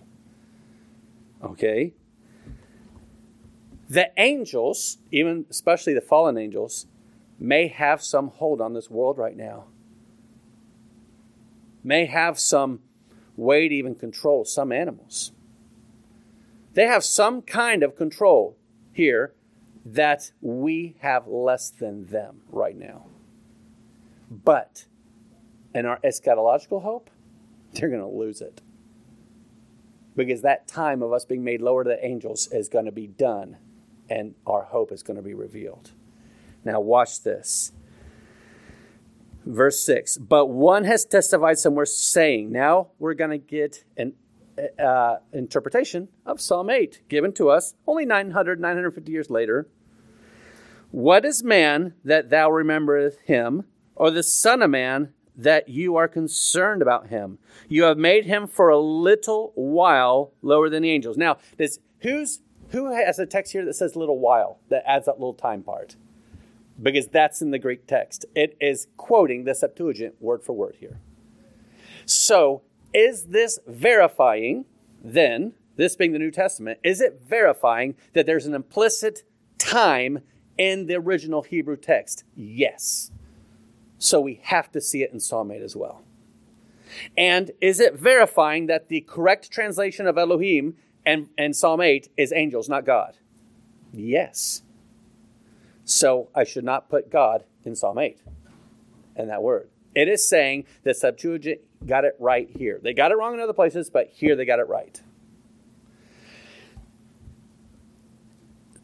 [1.41, 1.93] Okay?
[3.87, 6.87] The angels, even especially the fallen angels,
[7.39, 9.65] may have some hold on this world right now,
[11.83, 12.79] may have some
[13.37, 15.31] way to even control some animals.
[16.75, 18.57] They have some kind of control
[18.91, 19.33] here
[19.85, 23.05] that we have less than them right now.
[24.29, 24.85] But
[25.73, 27.09] in our eschatological hope,
[27.73, 28.61] they're going to lose it.
[30.15, 33.07] Because that time of us being made lower to the angels is going to be
[33.07, 33.57] done,
[34.09, 35.91] and our hope is going to be revealed.
[36.63, 37.71] Now, watch this.
[39.45, 44.13] Verse 6 But one has testified somewhere saying, Now we're going to get an
[44.79, 49.67] uh, interpretation of Psalm 8 given to us only 900, 950 years later.
[50.91, 56.07] What is man that thou rememberest him, or the Son of Man that you are
[56.07, 57.37] concerned about him?
[57.67, 61.17] You have made him for a little while lower than the angels.
[61.17, 65.19] Now, does, who's, who has a text here that says little while, that adds that
[65.19, 65.97] little time part?
[66.81, 68.25] Because that's in the Greek text.
[68.35, 70.99] It is quoting the Septuagint word for word here.
[72.05, 72.61] So,
[72.95, 74.65] is this verifying
[75.03, 79.23] then, this being the New Testament, is it verifying that there's an implicit
[79.57, 80.19] time
[80.57, 82.23] in the original Hebrew text?
[82.35, 83.11] Yes.
[83.97, 86.03] So we have to see it in Psalm 8 as well.
[87.17, 90.75] And is it verifying that the correct translation of Elohim
[91.05, 93.17] and, and Psalm 8 is angels, not God?
[93.91, 94.61] Yes.
[95.83, 98.21] So I should not put God in Psalm 8
[99.17, 99.69] and that word.
[99.93, 102.79] It is saying the Septuagint got it right here.
[102.81, 105.01] They got it wrong in other places, but here they got it right.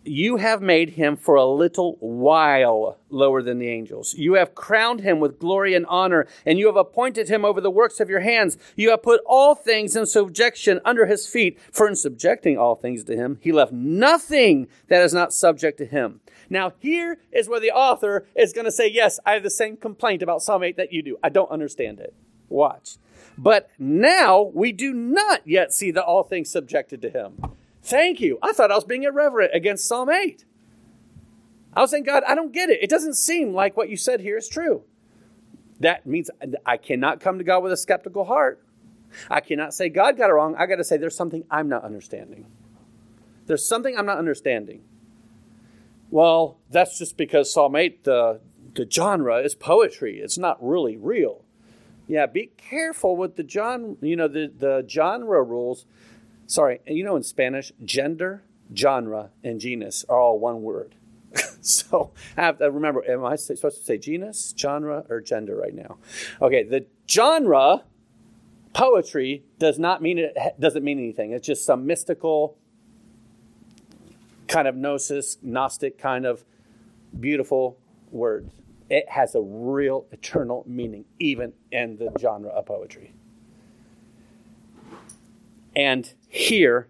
[0.04, 4.16] You have made him for a little while lower than the angels.
[4.16, 7.70] You have crowned him with glory and honor, and you have appointed him over the
[7.70, 8.58] works of your hands.
[8.76, 13.04] You have put all things in subjection under his feet, for in subjecting all things
[13.04, 16.22] to him, he left nothing that is not subject to him.
[16.50, 19.78] Now, here is where the author is going to say, Yes, I have the same
[19.78, 21.18] complaint about Psalm 8 that you do.
[21.24, 22.16] I don't understand it.
[22.52, 22.98] Watch.
[23.38, 27.42] But now we do not yet see the all things subjected to him.
[27.82, 28.38] Thank you.
[28.42, 30.46] I thought I was being irreverent against Psalm 8.
[31.74, 32.80] I was saying, God, I don't get it.
[32.82, 34.84] It doesn't seem like what you said here is true.
[35.80, 36.30] That means
[36.66, 38.64] I cannot come to God with a skeptical heart.
[39.30, 40.56] I cannot say God got it wrong.
[40.58, 42.46] I got to say there's something I'm not understanding.
[43.48, 44.84] There's something I'm not understanding.
[46.12, 48.42] Well, that's just because Psalm 8, the,
[48.76, 50.20] the genre is poetry.
[50.20, 51.46] It's not really real.
[52.12, 55.86] Yeah, be careful with the John, you know, the, the genre rules
[56.52, 58.44] sorry, you know in Spanish, gender,
[58.76, 60.96] genre, and genus are all one word.
[61.62, 65.74] so I have to remember, am I supposed to say genus, genre, or gender right
[65.74, 65.98] now?
[66.42, 67.84] Okay, the genre
[68.74, 71.32] poetry does not mean it doesn't mean anything.
[71.32, 72.58] It's just some mystical
[74.48, 76.44] kind of gnosis, gnostic kind of
[77.18, 77.78] beautiful
[78.12, 78.50] word.
[78.92, 83.14] It has a real eternal meaning, even in the genre of poetry.
[85.74, 86.90] And here,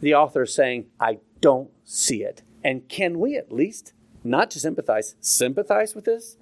[0.00, 2.42] the author is saying, I don't see it.
[2.62, 6.36] And can we at least not just sympathize, sympathize with this?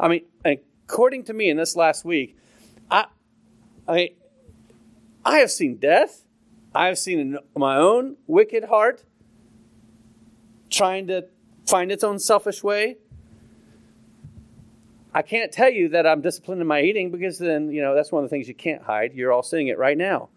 [0.00, 2.38] I mean, according to me in this last week,
[2.90, 3.04] I,
[3.86, 4.12] I,
[5.26, 6.22] I have seen death.
[6.74, 9.04] I have seen my own wicked heart
[10.70, 11.26] trying to
[11.66, 12.96] find its own selfish way.
[15.16, 18.12] I can't tell you that I'm disciplined in my eating because then, you know, that's
[18.12, 19.14] one of the things you can't hide.
[19.14, 20.28] You're all seeing it right now.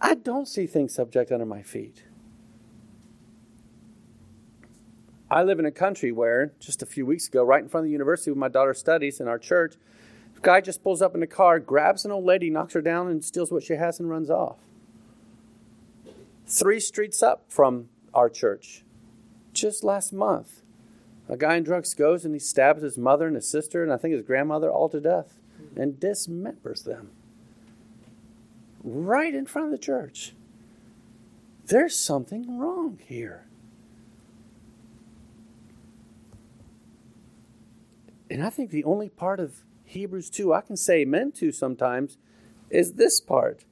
[0.00, 2.02] I don't see things subject under my feet.
[5.30, 7.86] I live in a country where, just a few weeks ago, right in front of
[7.86, 9.76] the university where my daughter studies in our church,
[10.36, 13.06] a Guy just pulls up in a car, grabs an old lady, knocks her down,
[13.06, 14.56] and steals what she has and runs off.
[16.48, 18.82] Three streets up from our church,
[19.52, 20.62] just last month,
[21.28, 23.96] a guy in drugs goes and he stabs his mother and his sister and I
[23.96, 25.38] think his grandmother all to death
[25.76, 27.10] and dismembers them
[28.82, 30.34] right in front of the church.
[31.66, 33.44] There's something wrong here.
[38.30, 42.18] And I think the only part of Hebrews 2 I can say amen to sometimes
[42.70, 43.64] is this part.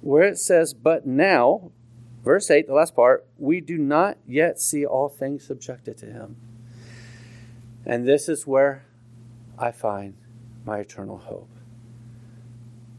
[0.00, 1.72] Where it says, But now,
[2.24, 6.36] verse 8, the last part, we do not yet see all things subjected to him.
[7.84, 8.84] And this is where
[9.58, 10.14] I find
[10.64, 11.48] my eternal hope.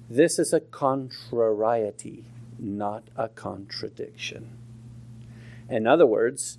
[0.10, 2.26] This is a contrariety,
[2.60, 4.58] not a contradiction.
[5.70, 6.58] In other words,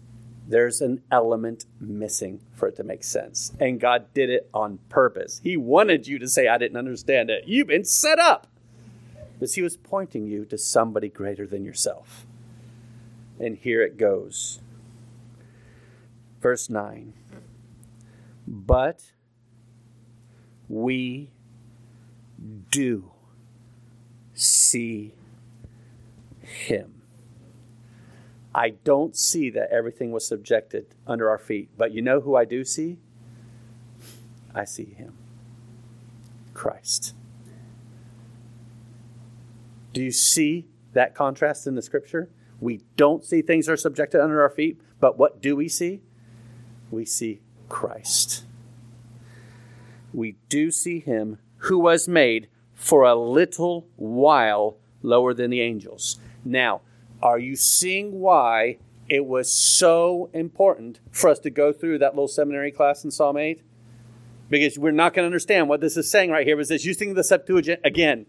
[0.48, 3.52] there's an element missing for it to make sense.
[3.60, 5.40] And God did it on purpose.
[5.44, 7.44] He wanted you to say, I didn't understand it.
[7.46, 8.46] You've been set up.
[9.34, 12.26] Because He was pointing you to somebody greater than yourself.
[13.42, 14.60] And here it goes.
[16.40, 17.12] Verse 9.
[18.46, 19.12] But
[20.68, 21.30] we
[22.70, 23.10] do
[24.32, 25.12] see
[26.40, 27.02] Him.
[28.54, 31.70] I don't see that everything was subjected under our feet.
[31.76, 32.98] But you know who I do see?
[34.54, 35.14] I see him
[36.52, 37.14] Christ.
[39.92, 42.28] Do you see that contrast in the scripture?
[42.62, 46.00] We don't see things that are subjected under our feet, but what do we see?
[46.92, 48.44] We see Christ.
[50.14, 56.20] We do see him who was made for a little while lower than the angels.
[56.44, 56.82] Now,
[57.20, 62.28] are you seeing why it was so important for us to go through that little
[62.28, 63.60] seminary class in Psalm 8?
[64.48, 66.56] Because we're not going to understand what this is saying right here.
[66.56, 68.26] But it's using the Septuagint again.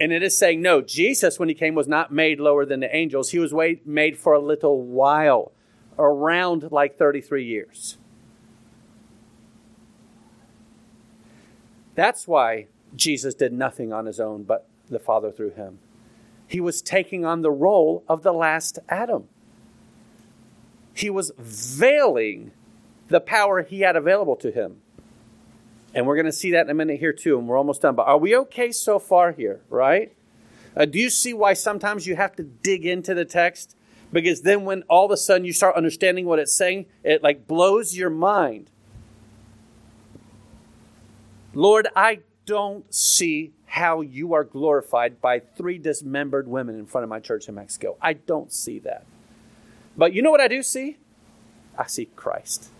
[0.00, 2.94] And it is saying, no, Jesus, when he came, was not made lower than the
[2.94, 3.30] angels.
[3.30, 5.52] He was made for a little while,
[5.98, 7.96] around like 33 years.
[11.94, 12.66] That's why
[12.96, 15.78] Jesus did nothing on his own, but the Father through him.
[16.46, 19.28] He was taking on the role of the last Adam.
[20.92, 22.52] He was veiling
[23.08, 24.78] the power he had available to him.
[25.94, 27.94] And we're going to see that in a minute here too, and we're almost done.
[27.94, 30.12] But are we okay so far here, right?
[30.76, 33.76] Uh, do you see why sometimes you have to dig into the text?
[34.12, 37.46] Because then when all of a sudden you start understanding what it's saying, it like
[37.46, 38.70] blows your mind.
[41.52, 47.08] Lord, I don't see how you are glorified by three dismembered women in front of
[47.08, 47.96] my church in Mexico.
[48.02, 49.06] I don't see that.
[49.96, 50.98] But you know what I do see?
[51.78, 52.70] I see Christ.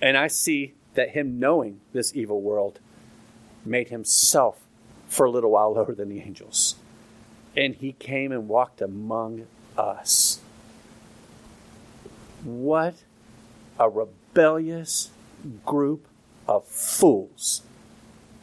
[0.00, 2.80] And I see that him knowing this evil world
[3.64, 4.60] made himself
[5.08, 6.76] for a little while lower than the angels.
[7.56, 10.40] And he came and walked among us.
[12.44, 12.96] What
[13.78, 15.10] a rebellious
[15.64, 16.06] group
[16.46, 17.62] of fools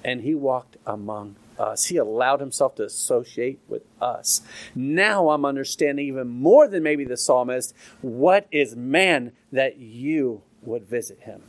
[0.04, 1.86] and he walked among us.
[1.86, 4.42] He allowed himself to associate with us.
[4.76, 10.88] Now I'm understanding even more than maybe the psalmist what is man that you would
[10.88, 11.42] visit him.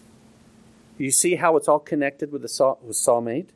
[0.98, 3.50] You see how it's all connected with the with Psalm 8?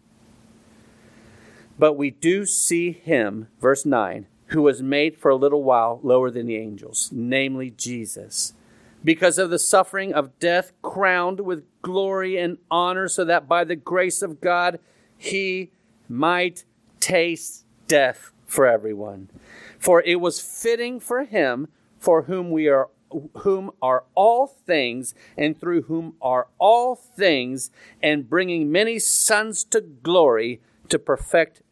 [1.78, 6.30] But we do see him, verse 9, who was made for a little while lower
[6.30, 8.54] than the angels, namely Jesus
[9.04, 13.76] because of the suffering of death, crowned with glory and honor, so that by the
[13.76, 14.78] grace of God
[15.16, 15.70] he
[16.08, 16.64] might
[17.00, 19.30] taste death for everyone.
[19.78, 22.88] For it was fitting for him, for whom we are
[23.38, 27.70] whom are all things, and through whom are all things,
[28.02, 31.62] and bringing many sons to glory, to perfect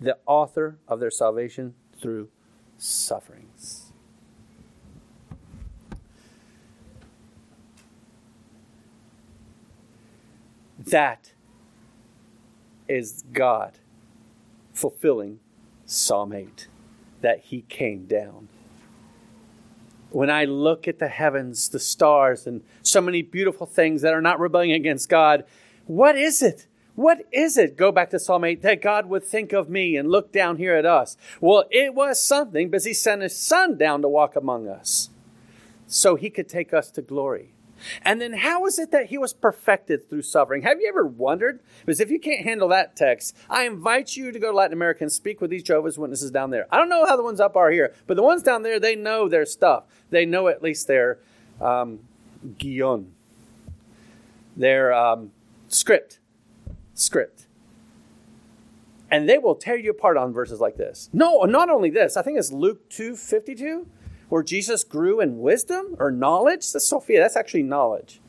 [0.00, 2.28] the author of their salvation through
[2.76, 3.92] sufferings.
[10.78, 11.32] That
[12.88, 13.78] is God
[14.72, 15.40] fulfilling
[15.84, 16.68] Psalm 8,
[17.20, 18.48] that He came down.
[20.10, 24.22] When I look at the heavens, the stars, and so many beautiful things that are
[24.22, 25.44] not rebelling against God,
[25.86, 26.66] what is it?
[26.94, 27.76] What is it?
[27.76, 30.74] Go back to Psalm 8 that God would think of me and look down here
[30.74, 31.16] at us.
[31.40, 35.10] Well, it was something because He sent His Son down to walk among us
[35.86, 37.52] so He could take us to glory.
[38.02, 40.62] And then how is it that he was perfected through suffering?
[40.62, 41.60] Have you ever wondered?
[41.84, 45.04] Because if you can't handle that text, I invite you to go to Latin America
[45.04, 46.66] and speak with these Jehovah's Witnesses down there.
[46.70, 48.96] I don't know how the ones up are here, but the ones down there, they
[48.96, 49.84] know their stuff.
[50.10, 51.18] They know at least their
[51.60, 52.00] um,
[52.58, 53.12] guion.
[54.56, 55.32] Their um,
[55.68, 56.18] script.
[56.94, 57.46] Script.
[59.10, 61.08] And they will tear you apart on verses like this.
[61.12, 63.86] No, not only this, I think it's Luke 2 52,
[64.28, 66.72] where Jesus grew in wisdom or knowledge.
[66.72, 68.20] That's Sophia, that's actually knowledge.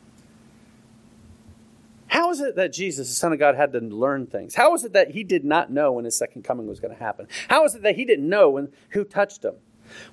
[2.08, 4.56] How is it that Jesus, the Son of God, had to learn things?
[4.56, 7.00] How is it that he did not know when his second coming was going to
[7.00, 7.28] happen?
[7.50, 9.56] How is it that he didn't know when who touched him?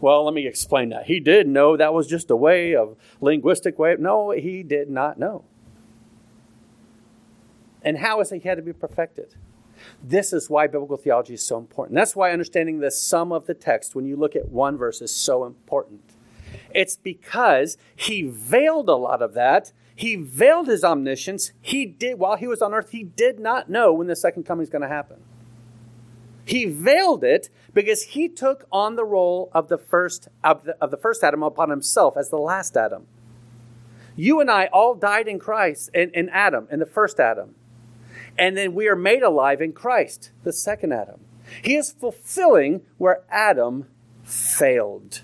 [0.01, 1.07] Well, let me explain that.
[1.07, 3.97] He did know that was just a way of linguistic way.
[3.99, 5.45] No, he did not know.
[7.83, 9.35] And how is it he had to be perfected?
[10.03, 11.95] This is why biblical theology is so important.
[11.95, 15.11] That's why understanding the sum of the text when you look at one verse is
[15.11, 16.03] so important.
[16.75, 19.73] It's because he veiled a lot of that.
[19.95, 21.53] He veiled his omniscience.
[21.61, 24.63] He did while he was on earth, he did not know when the second coming
[24.63, 25.19] is going to happen.
[26.45, 30.93] He veiled it because he took on the role of the first of the, of
[30.93, 33.07] the first Adam upon himself as the last Adam.
[34.15, 37.55] You and I all died in Christ, in, in Adam, in the first Adam.
[38.39, 41.21] And then we are made alive in Christ, the second Adam.
[41.63, 43.87] He is fulfilling where Adam
[44.25, 45.23] failed.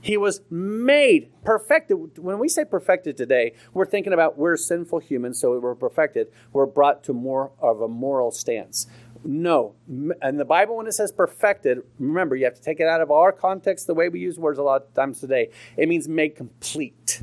[0.00, 2.18] He was made perfected.
[2.18, 6.28] When we say perfected today, we're thinking about we're sinful humans, so we're perfected.
[6.52, 8.86] We're brought to more of a moral stance.
[9.24, 9.74] No.
[10.22, 13.10] And the Bible, when it says perfected, remember, you have to take it out of
[13.10, 15.50] our context, the way we use words a lot of times today.
[15.76, 17.22] It means made complete.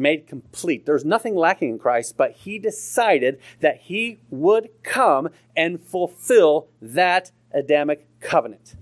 [0.00, 0.86] Made complete.
[0.86, 7.32] There's nothing lacking in Christ, but he decided that he would come and fulfill that
[7.52, 8.76] Adamic covenant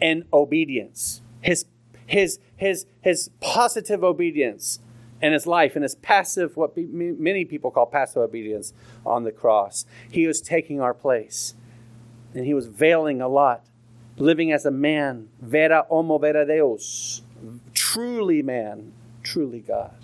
[0.00, 1.22] and obedience.
[1.40, 1.64] His,
[2.06, 4.78] his, his, his positive obedience
[5.20, 8.72] and his life and his passive, what many people call passive obedience
[9.04, 9.86] on the cross.
[10.08, 11.54] He was taking our place.
[12.32, 13.66] And he was veiling a lot,
[14.18, 17.22] living as a man, vera homo vera deus,
[17.74, 18.92] truly man,
[19.22, 19.94] truly God.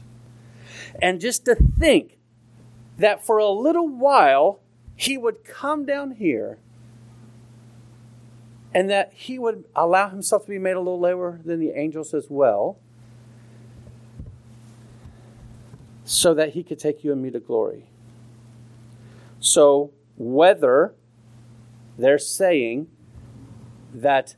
[1.01, 2.19] And just to think
[2.99, 4.61] that for a little while
[4.95, 6.59] he would come down here
[8.75, 12.13] and that he would allow himself to be made a little lower than the angels
[12.15, 12.79] as well
[16.05, 17.91] so that he could take you and me to glory.
[19.41, 20.95] So, whether
[21.99, 22.89] they're saying
[23.93, 24.37] that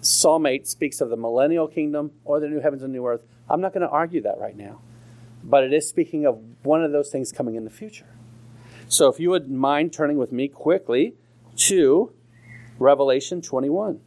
[0.00, 3.60] Psalm 8 speaks of the millennial kingdom or the new heavens and new earth, I'm
[3.60, 4.80] not going to argue that right now.
[5.42, 8.06] But it is speaking of one of those things coming in the future.
[8.88, 11.14] So, if you would mind turning with me quickly
[11.56, 12.12] to
[12.78, 14.00] Revelation 21.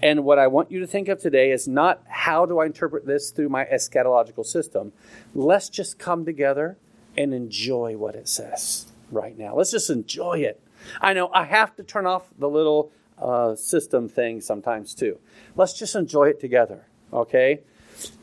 [0.00, 3.04] And what I want you to think of today is not how do I interpret
[3.04, 4.92] this through my eschatological system.
[5.34, 6.78] Let's just come together
[7.16, 9.56] and enjoy what it says right now.
[9.56, 10.62] Let's just enjoy it.
[11.00, 15.18] I know I have to turn off the little uh, system thing sometimes too.
[15.56, 17.60] Let's just enjoy it together, okay?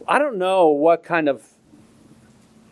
[0.07, 1.45] I don't know what kind of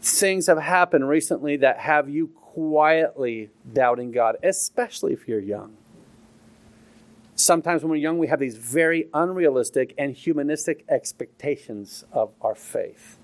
[0.01, 5.77] things have happened recently that have you quietly doubting God, especially if you're young
[7.35, 13.17] sometimes when we're young, we have these very unrealistic and humanistic expectations of our faith.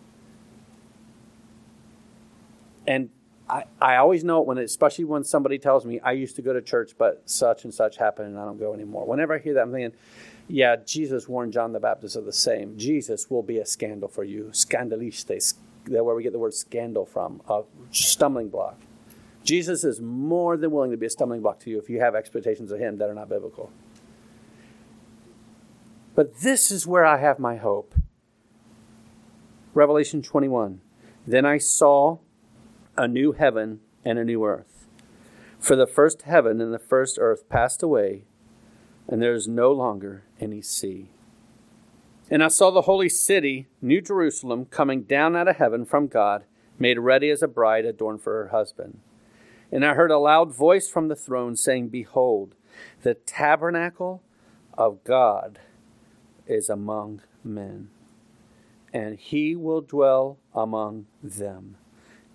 [2.88, 3.10] And
[3.50, 6.54] I, I always know it when, especially when somebody tells me, I used to go
[6.54, 9.06] to church, but such and such happened and I don't go anymore.
[9.06, 9.98] Whenever I hear that, I'm thinking,
[10.50, 12.76] yeah, Jesus warned John the Baptist of the same.
[12.76, 14.50] Jesus will be a scandal for you.
[14.52, 15.54] Scandalistes,
[15.88, 18.80] where we get the word scandal from, a stumbling block.
[19.44, 22.16] Jesus is more than willing to be a stumbling block to you if you have
[22.16, 23.72] expectations of him that are not biblical.
[26.16, 27.94] But this is where I have my hope.
[29.76, 30.82] Revelation 21.
[31.28, 32.18] Then I saw
[32.98, 34.88] a new heaven and a new earth.
[35.60, 38.24] For the first heaven and the first earth passed away,
[39.10, 41.10] and there is no longer any sea.
[42.30, 46.44] And I saw the holy city, New Jerusalem, coming down out of heaven from God,
[46.78, 49.00] made ready as a bride adorned for her husband.
[49.72, 52.54] And I heard a loud voice from the throne saying, Behold,
[53.02, 54.22] the tabernacle
[54.78, 55.60] of God
[56.46, 57.90] is among men,
[58.94, 61.78] and he will dwell among them,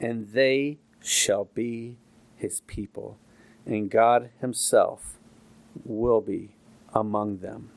[0.00, 1.98] and they shall be
[2.36, 3.16] his people,
[3.64, 5.18] and God himself
[5.84, 6.50] will be
[6.94, 7.70] among them.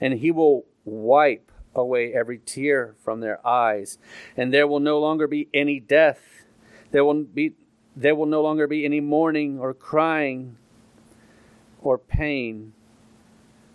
[0.00, 3.98] And he will wipe away every tear from their eyes,
[4.36, 6.44] and there will no longer be any death.
[6.90, 7.54] There will be
[7.96, 10.56] there will no longer be any mourning or crying
[11.82, 12.72] or pain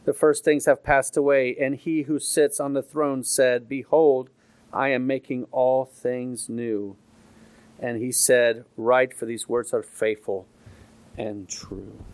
[0.05, 4.29] the first things have passed away, and he who sits on the throne said, Behold,
[4.71, 6.95] I am making all things new.
[7.79, 10.47] And he said, Write, for these words are faithful
[11.17, 12.05] and true.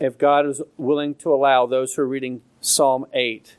[0.00, 3.56] If God is willing to allow those who are reading Psalm 8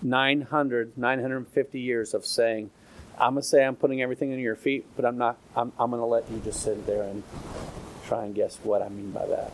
[0.00, 2.70] 900, 950 years of saying,
[3.18, 5.90] I'm going to say I'm putting everything in your feet, but I'm not, I'm, I'm
[5.90, 7.22] going to let you just sit there and
[8.06, 9.52] try and guess what I mean by that.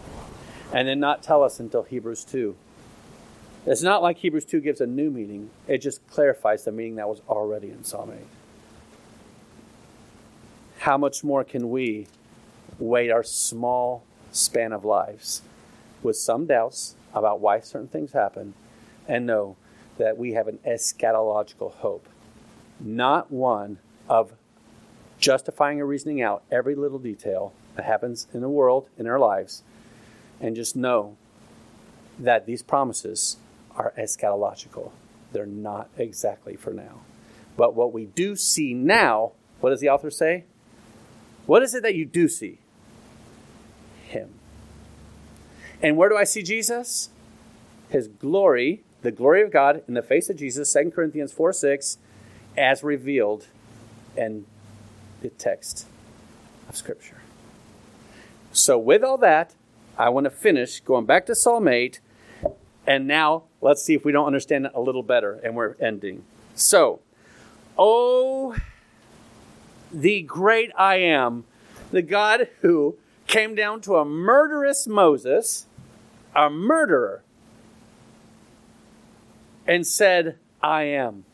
[0.72, 2.54] And then not tell us until Hebrews 2.
[3.66, 7.08] It's not like Hebrews 2 gives a new meaning, it just clarifies the meaning that
[7.08, 8.18] was already in Psalm 8.
[10.80, 12.06] How much more can we
[12.78, 15.42] wait our small span of lives
[16.02, 18.54] with some doubts about why certain things happen
[19.06, 19.56] and know
[19.98, 22.08] that we have an eschatological hope,
[22.80, 24.32] not one of
[25.18, 29.62] justifying or reasoning out every little detail that happens in the world, in our lives,
[30.40, 31.16] and just know
[32.18, 33.36] that these promises
[33.76, 34.90] are eschatological.
[35.32, 37.00] They're not exactly for now.
[37.56, 40.44] But what we do see now, what does the author say?
[41.46, 42.58] What is it that you do see?
[44.04, 44.30] Him.
[45.82, 47.10] And where do I see Jesus?
[47.88, 51.98] His glory the glory of God in the face of Jesus, 2 Corinthians 4 6,
[52.56, 53.46] as revealed
[54.16, 54.46] in
[55.20, 55.86] the text
[56.68, 57.18] of Scripture.
[58.50, 59.54] So, with all that,
[59.98, 62.00] I want to finish going back to Psalm 8,
[62.86, 66.24] and now let's see if we don't understand it a little better, and we're ending.
[66.54, 67.00] So,
[67.76, 68.56] oh,
[69.92, 71.44] the great I am,
[71.90, 72.96] the God who
[73.34, 75.66] came down to a murderous Moses,
[76.36, 77.24] a murderer,
[79.66, 81.24] and said, I am.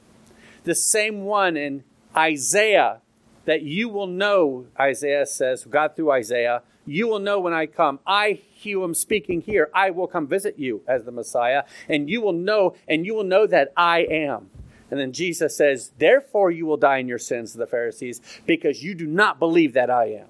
[0.64, 1.84] The same one in
[2.16, 3.02] Isaiah
[3.44, 7.98] that you will know, Isaiah says, God through Isaiah, you will know when I come.
[8.06, 12.22] I, who am speaking here, I will come visit you as the Messiah, and you
[12.22, 14.48] will know, and you will know that I am.
[14.90, 18.94] And then Jesus says, Therefore you will die in your sins, the Pharisees, because you
[18.94, 20.28] do not believe that I am.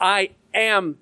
[0.00, 0.98] I am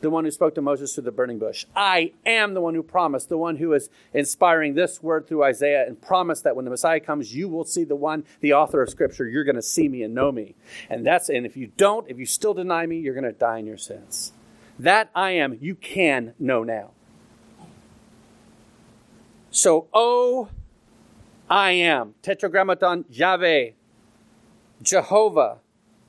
[0.00, 1.66] the one who spoke to Moses through the burning bush.
[1.74, 5.86] I am the one who promised, the one who is inspiring this word through Isaiah
[5.86, 8.90] and promised that when the Messiah comes, you will see the one, the author of
[8.90, 9.26] Scripture.
[9.26, 10.54] You're going to see me and know me.
[10.90, 13.58] And that's, and if you don't, if you still deny me, you're going to die
[13.58, 14.32] in your sins.
[14.78, 16.90] That I am, you can know now.
[19.50, 20.50] So, oh,
[21.48, 22.14] I am.
[22.22, 23.70] Tetragrammaton Yahweh,
[24.82, 25.58] Jehovah,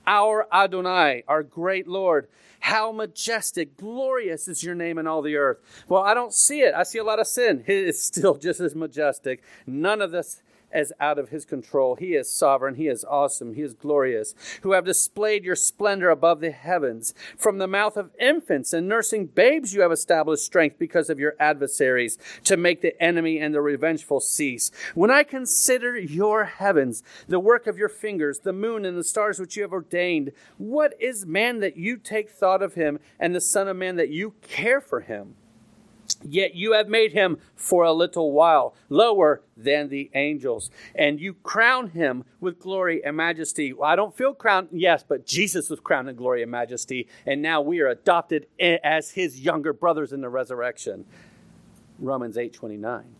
[0.08, 2.28] our Adonai, our great Lord.
[2.60, 5.60] How majestic, glorious is your name in all the earth.
[5.88, 6.74] Well, I don't see it.
[6.74, 7.64] I see a lot of sin.
[7.68, 9.44] It is still just as majestic.
[9.68, 10.42] None of this
[10.72, 11.96] as out of his control.
[11.96, 12.76] He is sovereign.
[12.76, 13.54] He is awesome.
[13.54, 17.14] He is glorious, who have displayed your splendor above the heavens.
[17.38, 21.36] From the mouth of infants and nursing babes, you have established strength because of your
[21.40, 24.72] adversaries to make the enemy and the revengeful cease.
[24.96, 29.40] When I consider your heavens, the work of your fingers, the moon and the stars
[29.40, 33.42] which you have ordained, what is man that you take thought of him, and the
[33.42, 35.36] Son of Man that you care for him?
[36.24, 41.34] Yet you have made him for a little while lower than the angels, and you
[41.34, 43.74] crown him with glory and majesty.
[43.74, 47.42] Well, I don't feel crowned, yes, but Jesus was crowned in glory and majesty, and
[47.42, 51.06] now we are adopted as his younger brothers in the resurrection.
[52.00, 53.16] Romans 8 29.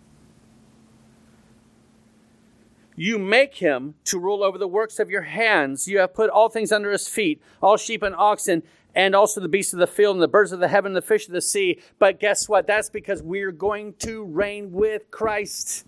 [3.00, 5.88] You make him to rule over the works of your hands.
[5.88, 8.64] You have put all things under his feet, all sheep and oxen,
[8.96, 11.04] and also the beasts of the field and the birds of the heaven and the
[11.04, 11.80] fish of the sea.
[12.00, 12.66] But guess what?
[12.66, 15.86] That's because we're going to reign with Christ,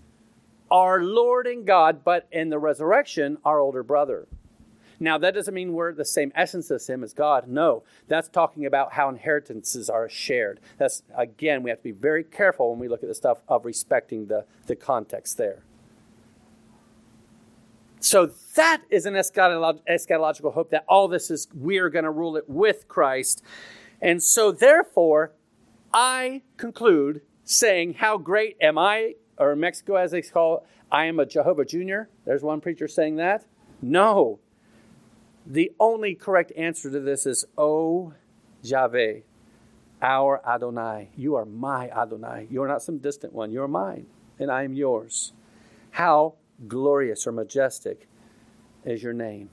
[0.69, 4.27] our Lord and God, but in the resurrection, our older brother.
[4.99, 7.47] Now, that doesn't mean we're the same essence as Him as God.
[7.47, 10.59] No, that's talking about how inheritances are shared.
[10.77, 13.65] That's, again, we have to be very careful when we look at the stuff of
[13.65, 15.63] respecting the, the context there.
[17.99, 22.37] So that is an eschatological hope that all this is, we are going to rule
[22.37, 23.43] it with Christ.
[24.01, 25.33] And so therefore,
[25.93, 29.15] I conclude saying, How great am I?
[29.37, 32.09] Or Mexico, as they call it, I am a Jehovah Junior.
[32.25, 33.45] There's one preacher saying that.
[33.81, 34.39] No.
[35.45, 38.13] The only correct answer to this is, Oh,
[38.61, 39.19] Yahweh,
[40.01, 41.09] our Adonai.
[41.15, 42.47] You are my Adonai.
[42.49, 43.51] You are not some distant one.
[43.51, 45.33] You are mine, and I am yours.
[45.91, 46.35] How
[46.67, 48.07] glorious or majestic
[48.83, 49.49] is your name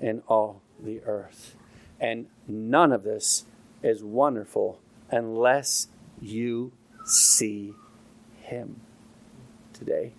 [0.00, 1.56] in all the earth.
[2.00, 3.46] And none of this
[3.82, 4.80] is wonderful
[5.10, 5.88] unless
[6.20, 6.72] you
[7.04, 7.74] see
[8.40, 8.80] Him
[9.72, 10.12] today.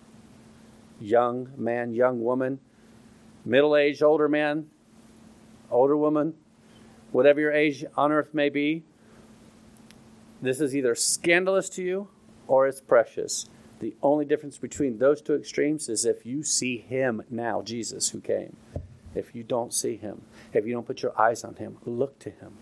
[1.00, 2.60] Young man, young woman,
[3.46, 4.68] middle aged, older man,
[5.70, 6.34] older woman,
[7.12, 8.84] whatever your age on earth may be,
[10.42, 12.10] this is either scandalous to you
[12.48, 13.48] or it's precious.
[13.80, 18.20] The only difference between those two extremes is if you see him now, Jesus who
[18.20, 18.56] came.
[19.14, 20.22] If you don't see him,
[20.54, 22.54] if you don't put your eyes on him, look to him,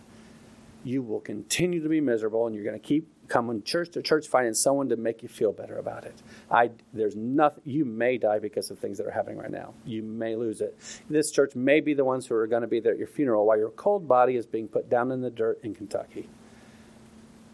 [0.84, 4.28] you will continue to be miserable and you're going to keep coming church to church
[4.28, 6.14] finding someone to make you feel better about it.
[6.52, 9.74] I there's nothing you may die because of things that are happening right now.
[9.84, 10.78] You may lose it.
[11.10, 13.46] This church may be the ones who are going to be there at your funeral
[13.46, 16.30] while your cold body is being put down in the dirt in Kentucky.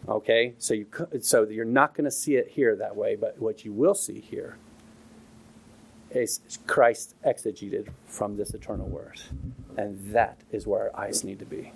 [0.08, 0.54] Okay?
[0.58, 0.86] So you
[1.20, 4.20] so you're not going to see it here that way, but what you will see
[4.20, 4.56] here
[6.10, 9.20] is Christ exegeted from this eternal word.
[9.76, 11.72] And that is where our eyes need to be.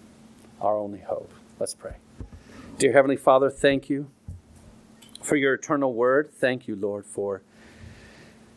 [0.61, 1.33] Our only hope.
[1.59, 1.97] Let's pray.
[2.79, 4.11] Dear Heavenly Father, thank you
[5.23, 6.31] for your eternal word.
[6.31, 7.43] Thank you, Lord, for,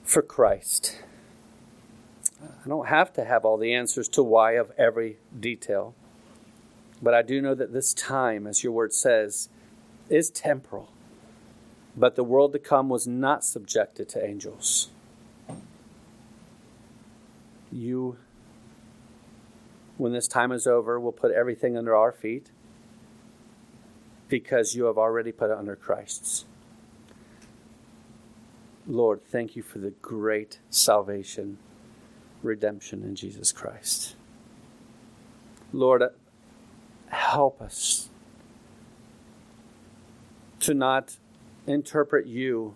[0.04, 1.02] for Christ.
[2.42, 5.96] I don't have to have all the answers to why of every detail,
[7.02, 9.50] but I do know that this time, as your word says,
[10.10, 10.92] is temporal.
[11.96, 14.90] But the world to come was not subjected to angels.
[17.72, 18.18] You,
[19.98, 22.52] when this time is over, will put everything under our feet
[24.28, 26.46] because you have already put it under Christ's.
[28.88, 31.58] Lord, thank you for the great salvation,
[32.42, 34.16] redemption in Jesus Christ.
[35.72, 36.04] Lord,
[37.10, 38.10] help us
[40.62, 41.18] to not
[41.68, 42.76] interpret you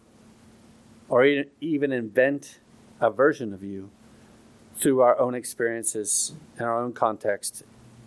[1.09, 1.25] or
[1.61, 2.59] even invent
[2.99, 3.89] a version of you
[4.75, 7.63] through our own experiences and our own context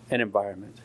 [0.09, 0.79] and environment,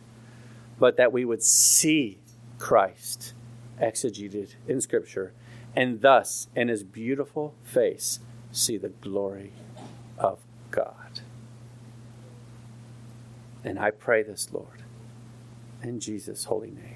[0.78, 2.18] but that we would see
[2.58, 3.34] Christ
[3.80, 5.32] exegeted in Scripture,
[5.74, 8.20] and thus, in his beautiful face,
[8.52, 9.52] see the glory
[10.18, 10.38] of
[10.70, 11.20] God.
[13.64, 14.82] And I pray this, Lord,
[15.82, 16.91] in Jesus' holy name.